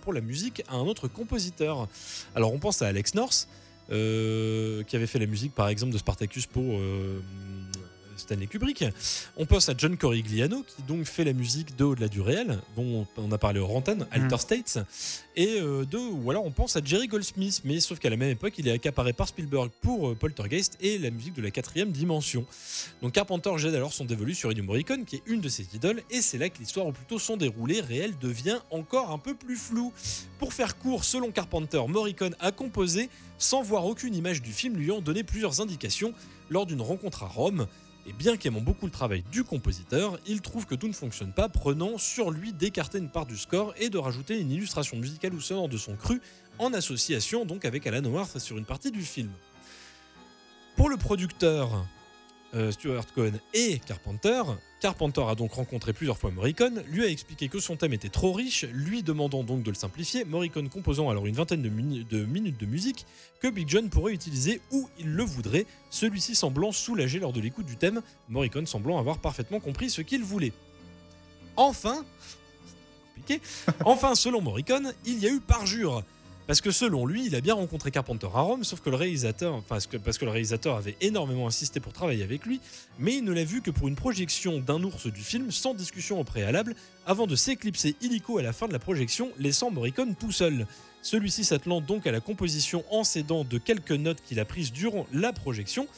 pour 0.00 0.12
la 0.14 0.20
musique 0.22 0.62
à 0.68 0.76
un 0.76 0.86
autre 0.86 1.08
compositeur. 1.08 1.86
Alors 2.34 2.54
on 2.54 2.58
pense 2.58 2.80
à 2.80 2.86
Alex 2.86 3.12
North, 3.14 3.46
qui 3.92 4.96
avait 4.96 5.06
fait 5.06 5.18
la 5.18 5.26
musique 5.26 5.54
par 5.54 5.68
exemple 5.68 5.92
de 5.92 5.98
Spartacus 5.98 6.46
pour 6.46 6.78
euh, 6.78 7.20
Stanley 8.16 8.46
Kubrick. 8.46 8.84
On 9.36 9.46
pense 9.46 9.68
à 9.68 9.74
John 9.76 9.96
Corigliano, 9.96 10.62
qui 10.62 10.82
donc 10.82 11.04
fait 11.04 11.24
la 11.24 11.32
musique 11.32 11.76
de 11.76 11.84
Au-delà 11.84 12.08
du 12.08 12.20
réel, 12.20 12.58
dont 12.76 13.06
on 13.16 13.32
a 13.32 13.38
parlé 13.38 13.60
au 13.60 13.66
Rantan, 13.66 13.98
Alter 14.10 14.38
States. 14.38 14.78
Et 15.36 15.60
euh, 15.60 15.84
de, 15.84 15.98
ou 15.98 16.30
alors 16.30 16.44
on 16.44 16.50
pense 16.50 16.76
à 16.76 16.80
Jerry 16.84 17.08
Goldsmith, 17.08 17.62
mais 17.64 17.80
sauf 17.80 17.98
qu'à 17.98 18.10
la 18.10 18.16
même 18.16 18.30
époque, 18.30 18.54
il 18.58 18.68
est 18.68 18.72
accaparé 18.72 19.12
par 19.12 19.28
Spielberg 19.28 19.70
pour 19.80 20.10
euh, 20.10 20.14
Poltergeist 20.14 20.76
et 20.80 20.98
la 20.98 21.10
musique 21.10 21.34
de 21.34 21.42
la 21.42 21.50
quatrième 21.50 21.90
dimension. 21.90 22.44
Donc 23.00 23.12
Carpenter 23.12 23.50
jette 23.56 23.74
alors 23.74 23.92
son 23.92 24.04
dévolu 24.04 24.34
sur 24.34 24.50
Ennio 24.50 24.64
Morricone, 24.64 25.04
qui 25.04 25.16
est 25.16 25.22
une 25.26 25.40
de 25.40 25.48
ses 25.48 25.66
idoles, 25.74 26.02
et 26.10 26.20
c'est 26.20 26.38
là 26.38 26.48
que 26.48 26.58
l'histoire, 26.58 26.86
ou 26.86 26.92
plutôt 26.92 27.18
son 27.18 27.36
déroulé 27.36 27.80
réel, 27.80 28.14
devient 28.20 28.58
encore 28.70 29.10
un 29.10 29.18
peu 29.18 29.34
plus 29.34 29.56
flou. 29.56 29.92
Pour 30.38 30.52
faire 30.52 30.76
court, 30.78 31.04
selon 31.04 31.30
Carpenter, 31.30 31.80
Morricone 31.88 32.36
a 32.40 32.52
composé 32.52 33.08
sans 33.38 33.62
voir 33.62 33.86
aucune 33.86 34.14
image 34.14 34.42
du 34.42 34.52
film 34.52 34.76
lui 34.76 34.86
ayant 34.86 35.00
donné 35.00 35.24
plusieurs 35.24 35.60
indications 35.60 36.14
lors 36.50 36.66
d'une 36.66 36.80
rencontre 36.80 37.24
à 37.24 37.26
Rome. 37.26 37.66
Et 38.06 38.12
bien 38.12 38.36
qu'aimant 38.36 38.60
beaucoup 38.60 38.86
le 38.86 38.92
travail 38.92 39.22
du 39.30 39.44
compositeur, 39.44 40.18
il 40.26 40.40
trouve 40.40 40.66
que 40.66 40.74
tout 40.74 40.88
ne 40.88 40.92
fonctionne 40.92 41.32
pas, 41.32 41.48
prenant 41.48 41.98
sur 41.98 42.30
lui 42.32 42.52
d'écarter 42.52 42.98
une 42.98 43.08
part 43.08 43.26
du 43.26 43.36
score 43.36 43.74
et 43.78 43.90
de 43.90 43.98
rajouter 43.98 44.40
une 44.40 44.50
illustration 44.50 44.96
musicale 44.96 45.34
ou 45.34 45.40
sonore 45.40 45.68
de 45.68 45.76
son 45.76 45.94
cru, 45.94 46.20
en 46.58 46.72
association 46.74 47.44
donc 47.44 47.64
avec 47.64 47.86
Alan 47.86 48.04
Howard 48.04 48.38
sur 48.38 48.58
une 48.58 48.64
partie 48.64 48.90
du 48.90 49.02
film. 49.02 49.30
Pour 50.76 50.88
le 50.88 50.96
producteur 50.96 51.86
Stuart 52.70 53.06
Cohen 53.14 53.32
et 53.54 53.78
Carpenter, 53.78 54.42
Carpenter 54.82 55.22
a 55.28 55.36
donc 55.36 55.52
rencontré 55.52 55.92
plusieurs 55.92 56.18
fois 56.18 56.32
Morricone, 56.32 56.82
lui 56.88 57.04
a 57.04 57.08
expliqué 57.08 57.48
que 57.48 57.60
son 57.60 57.76
thème 57.76 57.92
était 57.92 58.08
trop 58.08 58.32
riche, 58.32 58.64
lui 58.72 59.04
demandant 59.04 59.44
donc 59.44 59.62
de 59.62 59.70
le 59.70 59.76
simplifier, 59.76 60.24
Morricone 60.24 60.68
composant 60.68 61.08
alors 61.08 61.26
une 61.26 61.36
vingtaine 61.36 61.62
de, 61.62 61.68
minutes 61.68 62.58
de 62.60 62.66
musique 62.66 63.06
que 63.40 63.48
Big 63.48 63.68
John 63.68 63.88
pourrait 63.88 64.12
utiliser 64.12 64.60
où 64.72 64.88
il 64.98 65.12
le 65.14 65.22
voudrait, 65.22 65.66
celui-ci 65.90 66.34
semblant 66.34 66.72
soulagé 66.72 67.20
lors 67.20 67.32
de 67.32 67.40
l'écoute 67.40 67.64
du 67.64 67.76
thème, 67.76 68.02
Morricone 68.28 68.66
semblant 68.66 68.98
avoir 68.98 69.18
parfaitement 69.18 69.60
compris 69.60 69.88
ce 69.88 70.02
qu'il 70.02 70.24
voulait. 70.24 70.52
Enfin, 71.56 72.04
enfin 73.84 74.16
selon 74.16 74.40
Morricone, 74.40 74.92
il 75.06 75.20
y 75.20 75.26
a 75.26 75.30
eu 75.30 75.40
parjure. 75.40 76.02
Parce 76.46 76.60
que 76.60 76.72
selon 76.72 77.06
lui, 77.06 77.26
il 77.26 77.36
a 77.36 77.40
bien 77.40 77.54
rencontré 77.54 77.90
Carpenter 77.90 78.28
à 78.34 78.40
Rome, 78.40 78.64
sauf 78.64 78.80
que 78.80 78.90
le 78.90 78.96
réalisateur, 78.96 79.62
le 79.70 80.28
réalisateur 80.28 80.76
avait 80.76 80.96
énormément 81.00 81.46
insisté 81.46 81.78
pour 81.78 81.92
travailler 81.92 82.24
avec 82.24 82.44
lui, 82.44 82.60
mais 82.98 83.16
il 83.16 83.24
ne 83.24 83.32
l'a 83.32 83.44
vu 83.44 83.62
que 83.62 83.70
pour 83.70 83.86
une 83.86 83.94
projection 83.94 84.58
d'un 84.58 84.82
ours 84.82 85.06
du 85.06 85.20
film 85.20 85.52
sans 85.52 85.72
discussion 85.72 86.18
au 86.20 86.24
préalable, 86.24 86.74
avant 87.06 87.26
de 87.26 87.36
s'éclipser 87.36 87.94
illico 88.00 88.38
à 88.38 88.42
la 88.42 88.52
fin 88.52 88.66
de 88.66 88.72
la 88.72 88.80
projection, 88.80 89.30
laissant 89.38 89.70
Morricone 89.70 90.16
tout 90.16 90.32
seul. 90.32 90.66
Celui-ci 91.00 91.44
s'attelant 91.44 91.80
donc 91.80 92.06
à 92.06 92.12
la 92.12 92.20
composition 92.20 92.84
en 92.90 93.02
s'aidant 93.02 93.44
de 93.44 93.58
quelques 93.58 93.92
notes 93.92 94.22
qu'il 94.22 94.38
a 94.38 94.44
prises 94.44 94.72
durant 94.72 95.06
la 95.12 95.32
projection, 95.32 95.88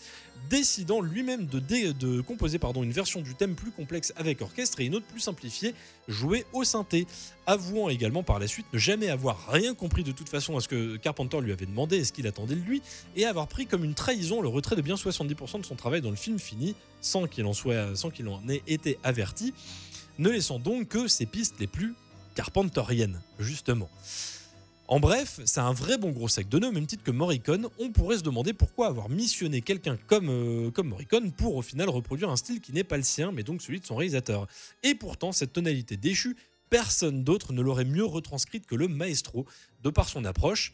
décidant 0.50 1.00
lui-même 1.00 1.46
de, 1.46 2.20
composer 2.20 2.58
une 2.76 2.92
version 2.92 3.20
du 3.20 3.34
thème 3.34 3.54
plus 3.54 3.70
complexe 3.70 4.12
avec 4.16 4.42
orchestre 4.42 4.80
et 4.80 4.86
une 4.86 4.94
autre 4.94 5.06
plus 5.06 5.20
simplifiée, 5.20 5.74
jouée 6.08 6.44
au 6.52 6.64
synthé, 6.64 7.06
avouant 7.46 7.88
également 7.88 8.22
par 8.22 8.38
la 8.38 8.46
suite 8.46 8.66
ne 8.72 8.78
jamais 8.78 9.08
avoir 9.08 9.48
rien 9.50 9.74
compris 9.74 10.02
de 10.02 10.12
toute 10.12 10.28
façon 10.28 10.56
à 10.56 10.60
ce 10.60 10.68
que 10.68 10.96
Carpenter 10.96 11.40
lui 11.40 11.52
avait 11.52 11.66
demandé 11.66 11.96
et 11.96 12.04
ce 12.04 12.12
qu'il 12.12 12.26
attendait 12.26 12.54
de 12.54 12.60
lui, 12.60 12.82
et 13.16 13.24
avoir 13.24 13.48
pris 13.48 13.66
comme 13.66 13.84
une 13.84 13.94
trahison 13.94 14.40
le 14.40 14.48
retrait 14.48 14.76
de 14.76 14.82
bien 14.82 14.94
70% 14.94 15.60
de 15.60 15.66
son 15.66 15.74
travail 15.74 16.00
dans 16.00 16.10
le 16.10 16.16
film 16.16 16.38
fini, 16.38 16.74
sans 17.00 17.26
qu'il 17.26 17.46
en, 17.46 17.52
soit, 17.52 17.96
sans 17.96 18.10
qu'il 18.10 18.28
en 18.28 18.46
ait 18.48 18.62
été 18.66 18.98
averti, 19.02 19.54
ne 20.18 20.30
laissant 20.30 20.58
donc 20.58 20.88
que 20.88 21.08
ses 21.08 21.26
pistes 21.26 21.56
les 21.58 21.66
plus 21.66 21.94
carpenteriennes, 22.34 23.20
justement. 23.38 23.88
En 24.94 25.00
bref, 25.00 25.40
c'est 25.44 25.58
un 25.58 25.72
vrai 25.72 25.98
bon 25.98 26.10
gros 26.10 26.28
sac 26.28 26.48
de 26.48 26.56
nœuds, 26.56 26.68
au 26.68 26.70
même 26.70 26.86
titre 26.86 27.02
que 27.02 27.10
Morricone. 27.10 27.66
On 27.80 27.90
pourrait 27.90 28.18
se 28.18 28.22
demander 28.22 28.52
pourquoi 28.52 28.86
avoir 28.86 29.08
missionné 29.08 29.60
quelqu'un 29.60 29.98
euh, 30.12 30.70
comme 30.70 30.88
Morricone 30.88 31.32
pour 31.32 31.56
au 31.56 31.62
final 31.62 31.88
reproduire 31.88 32.30
un 32.30 32.36
style 32.36 32.60
qui 32.60 32.72
n'est 32.72 32.84
pas 32.84 32.96
le 32.96 33.02
sien, 33.02 33.32
mais 33.32 33.42
donc 33.42 33.60
celui 33.60 33.80
de 33.80 33.84
son 33.84 33.96
réalisateur. 33.96 34.46
Et 34.84 34.94
pourtant, 34.94 35.32
cette 35.32 35.52
tonalité 35.52 35.96
déchue, 35.96 36.36
personne 36.70 37.24
d'autre 37.24 37.52
ne 37.52 37.60
l'aurait 37.60 37.84
mieux 37.84 38.04
retranscrite 38.04 38.66
que 38.66 38.76
le 38.76 38.86
maestro, 38.86 39.46
de 39.82 39.90
par 39.90 40.08
son 40.08 40.24
approche. 40.24 40.72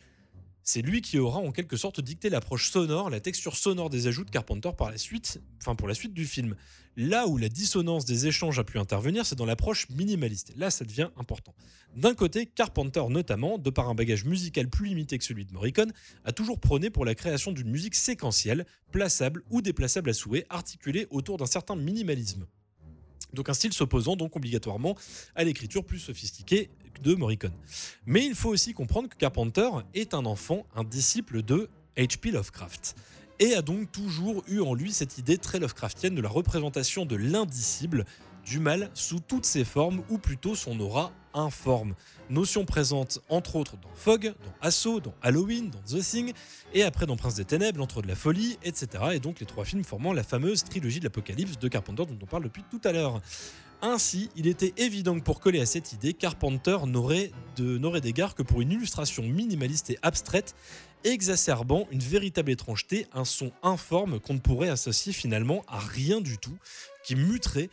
C'est 0.73 0.83
lui 0.83 1.03
qui 1.03 1.19
aura 1.19 1.41
en 1.41 1.51
quelque 1.51 1.77
sorte 1.77 2.01
dicté 2.01 2.31
l'approche 2.31 2.71
sonore, 2.71 3.11
la 3.11 3.19
texture 3.19 3.57
sonore 3.57 3.91
des 3.91 4.07
ajouts 4.07 4.25
de 4.25 4.31
Carpenter 4.31 4.71
par 4.79 4.89
la 4.89 4.99
suite, 4.99 5.41
enfin 5.59 5.75
pour 5.75 5.89
la 5.89 5.95
suite 5.95 6.15
du 6.15 6.25
film. 6.25 6.55
Là 6.97 7.27
où 7.27 7.39
la 7.39 7.49
dissonance 7.49 8.05
des 8.05 8.29
échanges 8.29 8.61
a 8.61 8.63
pu 8.63 8.79
intervenir, 8.79 9.27
c'est 9.27 9.35
dans 9.35 9.47
l'approche 9.47 9.89
minimaliste. 9.91 10.53
Là, 10.57 10.71
ça 10.71 10.85
devient 10.85 11.09
important. 11.17 11.57
D'un 11.97 12.15
côté, 12.15 12.47
Carpenter 12.47 13.03
notamment, 13.11 13.59
de 13.59 13.69
par 13.69 13.89
un 13.89 13.97
bagage 13.97 14.25
musical 14.25 14.69
plus 14.69 14.87
limité 14.87 15.19
que 15.19 15.25
celui 15.25 15.45
de 15.45 15.53
Morricone, 15.53 15.93
a 16.25 16.31
toujours 16.31 16.61
prôné 16.61 16.89
pour 16.89 17.05
la 17.05 17.17
création 17.17 17.51
d'une 17.51 17.69
musique 17.69 17.97
séquentielle, 17.97 18.65
plaçable 18.93 19.43
ou 19.51 19.63
déplaçable 19.63 20.11
à 20.11 20.13
souhait, 20.13 20.47
articulée 20.51 21.09
autour 21.11 21.37
d'un 21.37 21.47
certain 21.47 21.75
minimalisme. 21.75 22.47
Donc 23.33 23.49
un 23.49 23.55
style 23.55 23.73
s'opposant 23.73 24.17
donc 24.17 24.37
obligatoirement 24.37 24.97
à 25.35 25.45
l'écriture 25.45 25.85
plus 25.85 25.99
sophistiquée 25.99 26.71
de 27.03 27.15
Morricone. 27.15 27.55
Mais 28.07 28.25
il 28.25 28.35
faut 28.35 28.51
aussi 28.51 28.73
comprendre 28.75 29.09
que 29.09 29.17
Carpenter 29.17 29.69
est 29.95 30.15
un 30.15 30.25
enfant, 30.27 30.67
un 30.75 30.85
disciple 30.85 31.43
de 31.43 31.69
H.P. 31.97 32.31
Lovecraft 32.31 32.97
et 33.41 33.55
a 33.55 33.63
donc 33.63 33.91
toujours 33.91 34.45
eu 34.47 34.61
en 34.61 34.75
lui 34.75 34.93
cette 34.93 35.19
idée 35.19 35.39
très 35.39 35.59
Lovecraftienne 35.59 36.15
de 36.15 36.21
la 36.21 36.29
représentation 36.29 37.07
de 37.07 37.17
l'indicible, 37.17 38.05
du 38.45 38.61
mal 38.61 38.91
sous 38.95 39.19
toutes 39.21 39.47
ses 39.47 39.65
formes, 39.65 40.03
ou 40.11 40.19
plutôt 40.19 40.55
son 40.55 40.79
aura 40.79 41.11
informe. 41.33 41.95
Notion 42.29 42.65
présente 42.65 43.21
entre 43.29 43.57
autres 43.57 43.77
dans 43.79 43.95
Fog, 43.95 44.35
dans 44.45 44.67
Assaut, 44.67 45.01
dans 45.01 45.15
Halloween, 45.23 45.71
dans 45.71 45.81
The 45.81 46.03
Thing, 46.03 46.33
et 46.75 46.83
après 46.83 47.07
dans 47.07 47.17
Prince 47.17 47.37
des 47.37 47.45
Ténèbres, 47.45 47.79
L'Entre 47.79 48.03
de 48.03 48.09
la 48.09 48.15
Folie, 48.15 48.59
etc. 48.63 49.05
Et 49.15 49.21
donc 49.21 49.41
les 49.41 49.47
trois 49.47 49.65
films 49.65 49.85
formant 49.85 50.13
la 50.13 50.23
fameuse 50.23 50.63
trilogie 50.65 50.99
de 50.99 51.05
l'Apocalypse 51.05 51.59
de 51.59 51.69
Carpenter 51.69 52.05
dont 52.05 52.19
on 52.23 52.27
parle 52.27 52.45
depuis 52.45 52.65
tout 52.71 52.81
à 52.85 52.93
l'heure. 52.93 53.23
Ainsi, 53.83 54.29
il 54.37 54.47
était 54.47 54.75
évident 54.77 55.19
que 55.19 55.25
pour 55.25 55.41
coller 55.41 55.61
à 55.61 55.67
cette 55.67 55.95
idée, 55.95 56.13
Carpenter 56.13 56.77
n'aurait 56.87 57.31
d'égard 58.03 58.35
que 58.35 58.43
pour 58.43 58.61
une 58.61 58.73
illustration 58.73 59.23
minimaliste 59.23 59.89
et 59.89 59.99
abstraite, 60.03 60.55
exacerbant 61.03 61.89
une 61.91 62.01
véritable 62.01 62.51
étrangeté, 62.51 63.07
un 63.15 63.25
son 63.25 63.53
informe 63.63 64.21
qu'on 64.21 64.35
ne 64.35 64.39
pourrait 64.39 64.69
associer 64.69 65.15
finalement 65.15 65.65
à 65.67 65.79
rien 65.79 66.21
du 66.21 66.37
tout, 66.37 66.59
qui 67.05 67.17
muterait 67.17 67.71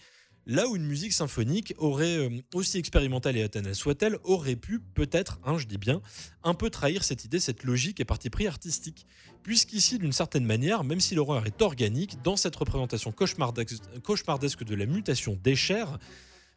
là 0.48 0.68
où 0.68 0.78
une 0.78 0.86
musique 0.86 1.14
symphonique 1.14 1.76
aurait, 1.78 2.18
euh, 2.18 2.30
aussi 2.54 2.78
expérimentale 2.78 3.38
et 3.38 3.42
éternelle 3.42 3.76
soit-elle, 3.76 4.18
aurait 4.24 4.56
pu 4.56 4.80
peut-être, 4.80 5.40
hein, 5.46 5.58
je 5.58 5.68
dis 5.68 5.78
bien, 5.78 6.02
un 6.44 6.54
peu 6.54 6.70
trahir 6.70 7.04
cette 7.04 7.26
idée, 7.26 7.40
cette 7.40 7.64
logique 7.64 8.00
et 8.00 8.06
parti 8.06 8.30
pris 8.30 8.48
artistique. 8.48 9.06
Puisqu'ici, 9.44 10.00
d'une 10.00 10.14
certaine 10.14 10.46
manière, 10.46 10.84
même 10.84 11.02
si 11.02 11.16
l'horreur 11.16 11.46
est 11.46 11.62
organique, 11.62 12.22
dans 12.24 12.38
cette 12.38 12.56
représentation 12.56 13.12
cauchemardesque 13.12 14.64
de 14.64 14.76
la 14.76 14.86
mutation 14.86 15.38
des 15.44 15.56
chairs, 15.56 16.00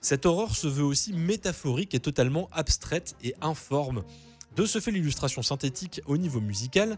cette 0.01 0.25
horreur 0.25 0.55
se 0.57 0.67
veut 0.67 0.85
aussi 0.85 1.13
métaphorique 1.13 1.95
et 1.95 2.01
totalement 2.01 2.49
abstraite 2.53 3.17
et 3.23 3.35
informe. 3.43 4.03
De 4.57 4.67
ce 4.67 4.81
fait, 4.81 4.91
l'illustration 4.91 5.43
synthétique 5.43 6.01
au 6.07 6.17
niveau 6.17 6.41
musical, 6.41 6.97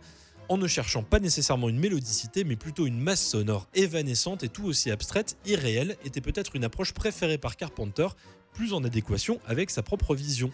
en 0.53 0.59
ne 0.59 0.67
cherchant 0.67 1.03
pas 1.03 1.19
nécessairement 1.19 1.71
une 1.71 1.79
mélodicité, 1.79 2.45
mais 2.45 2.57
plutôt 2.57 2.87
une 2.87 3.01
masse 3.01 3.27
sonore 3.27 3.67
évanescente 3.73 4.43
et 4.43 4.51
tout 4.51 4.65
aussi 4.65 4.91
abstraite, 4.91 5.39
irréelle, 5.47 5.97
était 6.05 6.21
peut-être 6.21 6.55
une 6.57 6.65
approche 6.65 6.93
préférée 6.93 7.39
par 7.39 7.57
Carpenter, 7.57 8.09
plus 8.53 8.75
en 8.75 8.85
adéquation 8.85 9.41
avec 9.47 9.71
sa 9.71 9.83
propre 9.83 10.15
vision. 10.15 10.51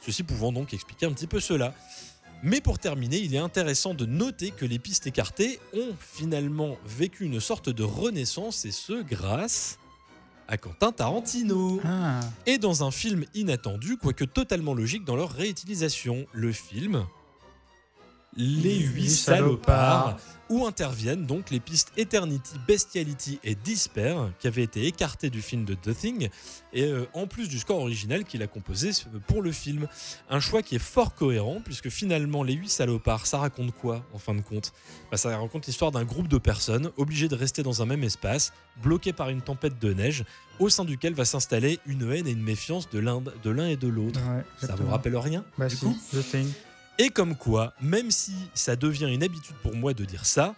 Ceci 0.00 0.24
pouvant 0.24 0.50
donc 0.50 0.74
expliquer 0.74 1.06
un 1.06 1.12
petit 1.12 1.28
peu 1.28 1.38
cela. 1.38 1.76
Mais 2.42 2.60
pour 2.60 2.80
terminer, 2.80 3.18
il 3.18 3.36
est 3.36 3.38
intéressant 3.38 3.94
de 3.94 4.04
noter 4.04 4.50
que 4.50 4.64
les 4.64 4.80
pistes 4.80 5.06
écartées 5.06 5.60
ont 5.72 5.94
finalement 6.00 6.76
vécu 6.84 7.24
une 7.24 7.38
sorte 7.38 7.68
de 7.68 7.84
renaissance, 7.84 8.64
et 8.64 8.72
ce 8.72 9.00
grâce 9.00 9.78
à 10.48 10.56
Quentin 10.58 10.90
Tarantino 10.90 11.80
Ah. 11.84 12.18
et 12.46 12.58
dans 12.58 12.82
un 12.82 12.90
film 12.90 13.24
inattendu, 13.34 13.96
quoique 13.96 14.24
totalement 14.24 14.74
logique 14.74 15.04
dans 15.04 15.14
leur 15.16 15.30
réutilisation. 15.30 16.26
Le 16.32 16.50
film 16.52 17.06
Les 18.36 18.78
Huit 18.78 19.08
Salopards, 19.08 20.18
où 20.48 20.66
interviennent 20.66 21.24
donc 21.26 21.50
les 21.50 21.58
pistes 21.58 21.90
Eternity, 21.96 22.52
Bestiality 22.68 23.40
et 23.42 23.54
Despair, 23.54 24.30
qui 24.38 24.46
avaient 24.46 24.62
été 24.62 24.86
écartées 24.86 25.30
du 25.30 25.40
film 25.42 25.64
de 25.64 25.74
The 25.74 25.96
Thing, 25.96 26.28
et 26.72 26.84
euh, 26.84 27.06
en 27.14 27.26
plus 27.26 27.48
du 27.48 27.58
score 27.58 27.80
original 27.80 28.24
qu'il 28.24 28.42
a 28.42 28.46
composé 28.46 28.90
pour 29.26 29.42
le 29.42 29.50
film. 29.52 29.88
Un 30.28 30.38
choix 30.38 30.62
qui 30.62 30.76
est 30.76 30.80
fort 30.80 31.14
cohérent, 31.14 31.60
puisque 31.64 31.88
finalement, 31.88 32.42
Les 32.42 32.52
Huit 32.52 32.68
Salopards, 32.70 33.26
ça 33.26 33.38
raconte 33.38 33.72
quoi 33.72 34.04
en 34.12 34.18
fin 34.18 34.34
de 34.34 34.42
compte? 34.42 34.72
Bah, 35.10 35.16
Ça 35.16 35.36
raconte 35.36 35.66
l'histoire 35.66 35.90
d'un 35.90 36.04
groupe 36.04 36.28
de 36.28 36.38
personnes 36.38 36.90
obligées 36.96 37.28
de 37.28 37.34
rester 37.36 37.62
dans 37.62 37.80
un 37.82 37.86
même 37.86 38.04
espace, 38.04 38.52
bloquées 38.82 39.12
par 39.14 39.30
une 39.30 39.40
tempête 39.40 39.78
de 39.80 39.92
neige, 39.94 40.24
au 40.58 40.68
sein 40.68 40.84
duquel 40.84 41.14
va 41.14 41.24
s'installer 41.24 41.80
une 41.86 42.10
haine 42.12 42.26
et 42.26 42.32
une 42.32 42.42
méfiance 42.42 42.88
de 42.90 42.98
l'un 42.98 43.20
de 43.20 43.50
l'un 43.50 43.66
et 43.66 43.76
de 43.76 43.88
l'autre. 43.88 44.20
Ouais, 44.20 44.44
Ça 44.66 44.74
vous 44.76 44.88
rappelle 44.88 45.16
rien 45.16 45.44
Bah 45.58 45.68
du 45.68 45.76
si, 45.76 45.84
coup? 45.86 45.98
The 46.12 46.30
Thing. 46.30 46.48
Et 46.98 47.10
comme 47.10 47.36
quoi, 47.36 47.74
même 47.80 48.10
si 48.10 48.32
ça 48.54 48.76
devient 48.76 49.12
une 49.12 49.22
habitude 49.22 49.56
pour 49.62 49.74
moi 49.74 49.92
de 49.94 50.04
dire 50.04 50.24
ça, 50.26 50.54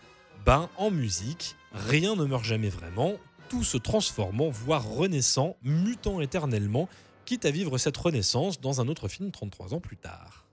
ben 0.47 0.69
en 0.77 0.91
musique, 0.91 1.57
rien 1.73 2.15
ne 2.17 2.25
meurt 2.25 2.45
jamais 2.45 2.69
vraiment, 2.69 3.15
tout 3.49 3.65
se 3.65 3.77
transformant, 3.79 4.49
voire 4.51 4.85
renaissant, 4.89 5.57
mutant 5.63 6.21
éternellement, 6.21 6.89
quitte 7.25 7.45
à 7.45 7.51
vivre 7.51 7.77
cette 7.79 7.97
renaissance 7.97 8.61
dans 8.61 8.81
un 8.81 8.89
autre 8.89 9.09
film 9.09 9.31
33 9.31 9.75
ans 9.75 9.81
plus 9.81 9.97
tard. 9.97 10.45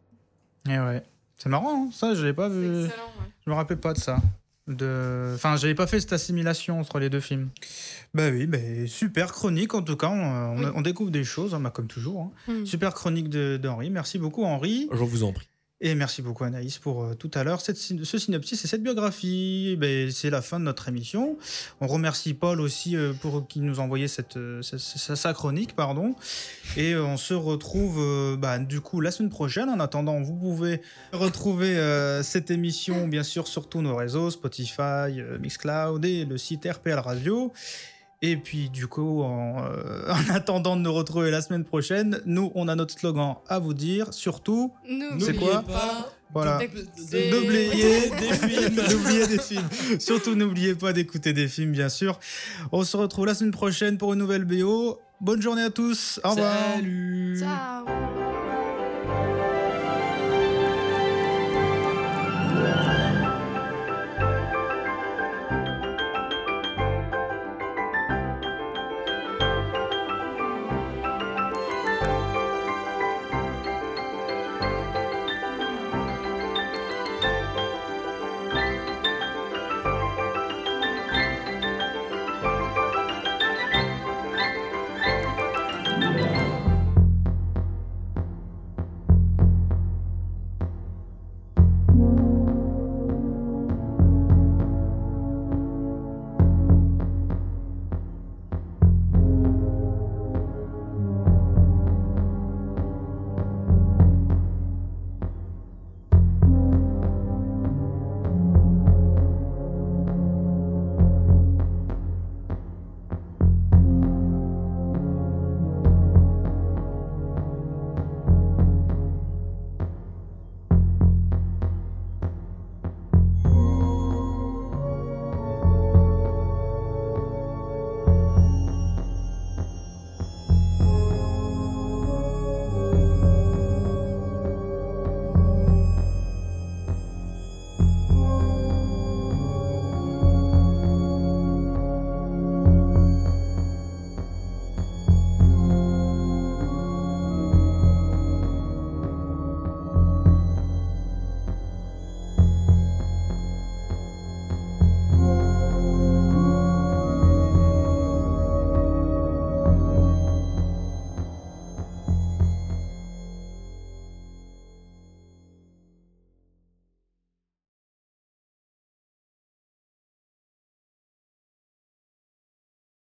Eh 0.68 0.80
ouais. 0.80 1.04
C'est 1.38 1.50
marrant, 1.50 1.86
hein, 1.88 1.90
ça, 1.94 2.16
je 2.16 2.26
l'ai 2.26 2.34
pas 2.34 2.50
vu. 2.50 2.86
excellent, 2.86 3.04
ouais. 3.20 3.28
Je 3.46 3.50
me 3.50 3.56
rappelle 3.56 3.80
pas 3.80 3.94
de 3.94 4.00
ça. 4.00 4.18
De... 4.68 5.34
Enfin, 5.36 5.58
j'avais 5.58 5.76
pas 5.76 5.86
fait 5.86 6.00
cette 6.00 6.14
assimilation 6.14 6.80
entre 6.80 6.98
les 6.98 7.10
deux 7.12 7.20
films. 7.20 7.50
Bah 8.16 8.30
oui, 8.32 8.48
bah, 8.48 8.58
super 8.88 9.32
chronique 9.32 9.76
en 9.76 9.84
tout 9.84 9.96
cas. 9.96 10.08
On, 10.08 10.14
on- 10.14 10.58
Oui. 10.58 10.66
on 10.74 10.82
découvre 10.82 11.12
des 11.12 11.24
choses, 11.24 11.54
hein, 11.54 11.60
bah, 11.60 11.70
comme 11.70 11.86
toujours. 11.88 12.22
hein. 12.48 12.52
Hmm. 12.52 12.66
Super 12.66 12.94
chronique 12.96 13.30
de- 13.30 13.58
d'Henri. 13.62 13.92
Merci 13.92 14.18
beaucoup, 14.18 14.44
Henri. 14.44 14.90
Je 14.92 15.04
vous 15.04 15.24
en 15.24 15.34
prie. 15.34 15.48
Et 15.86 15.94
merci 15.94 16.24
beaucoup 16.24 16.44
Anaïs 16.44 16.80
pour 16.80 17.04
euh, 17.04 17.14
tout 17.14 17.30
à 17.36 17.44
l'heure 17.44 17.62
ce 17.62 17.72
synopsis 18.18 18.66
et 18.66 18.68
cette 18.68 18.82
biographie. 18.82 19.70
Eh 19.74 19.76
ben, 19.76 20.10
c'est 20.10 20.32
la 20.32 20.42
fin 20.42 20.60
de 20.60 20.66
notre 20.66 20.90
émission. 20.90 21.38
On 21.80 21.86
remercie 21.86 22.34
Paul 22.34 22.60
aussi 22.60 22.98
euh, 22.98 23.14
pour 23.14 23.48
qui 23.48 23.60
nous 23.60 23.80
a 23.80 23.84
envoyé 23.84 24.08
cette, 24.08 24.36
euh, 24.36 24.64
sa, 24.64 25.34
chronique, 25.36 25.76
pardon. 25.76 26.16
Et 26.76 26.96
on 26.96 27.18
se 27.18 27.36
retrouve 27.36 28.36
bah, 28.36 28.58
du 28.58 28.82
coup 28.82 29.00
la 29.00 29.12
semaine 29.12 29.30
prochaine. 29.30 29.70
En 29.70 29.80
attendant, 29.80 30.20
vous 30.24 30.34
pouvez 30.34 30.82
retrouver 31.14 31.80
cette 32.24 32.50
émission 32.50 33.08
bien 33.08 33.22
sûr 33.22 33.48
sur 33.48 33.70
tous 33.70 33.84
nos 33.84 33.96
réseaux 33.96 34.32
Spotify, 34.32 35.22
Mixcloud 35.40 36.04
et 36.04 36.26
le 36.26 36.40
site 36.40 36.68
RPL 36.68 36.98
Radio. 36.98 37.54
Et 38.32 38.38
puis 38.38 38.70
du 38.70 38.88
coup, 38.88 39.22
en, 39.22 39.64
euh, 39.64 40.10
en 40.10 40.34
attendant 40.34 40.76
de 40.76 40.82
nous 40.82 40.94
retrouver 40.94 41.32
la 41.32 41.42
semaine 41.42 41.64
prochaine, 41.64 42.22
nous 42.26 42.52
on 42.56 42.68
a 42.68 42.76
notre 42.76 42.98
slogan 42.98 43.36
à 43.48 43.60
vous 43.60 43.74
dire. 43.74 44.14
Surtout, 44.14 44.74
N'oubliez 44.88 45.26
C'est 45.26 45.34
quoi 45.36 45.62
pas 45.62 46.12
voilà. 46.34 46.60
N'oubliez 46.60 48.10
des 48.10 48.34
films, 48.34 48.76
n'oubliez 48.92 49.28
des 49.28 49.40
films. 49.40 49.70
Surtout 50.00 50.36
n'oubliez 50.36 50.76
pas 50.76 50.92
d'écouter 50.92 51.32
des 51.32 51.48
films, 51.48 51.72
bien 51.72 51.88
sûr. 51.88 52.20
On 52.74 52.84
se 52.84 52.98
retrouve 52.98 53.28
la 53.28 53.36
semaine 53.36 53.52
prochaine 53.52 53.98
pour 53.98 54.12
une 54.12 54.20
nouvelle 54.20 54.44
BO. 54.44 55.00
Bonne 55.22 55.42
journée 55.42 55.64
à 55.64 55.70
tous. 55.70 56.20
Au 56.26 56.32
revoir. 56.32 56.58
Salut 56.76 57.40
Ciao 57.40 58.15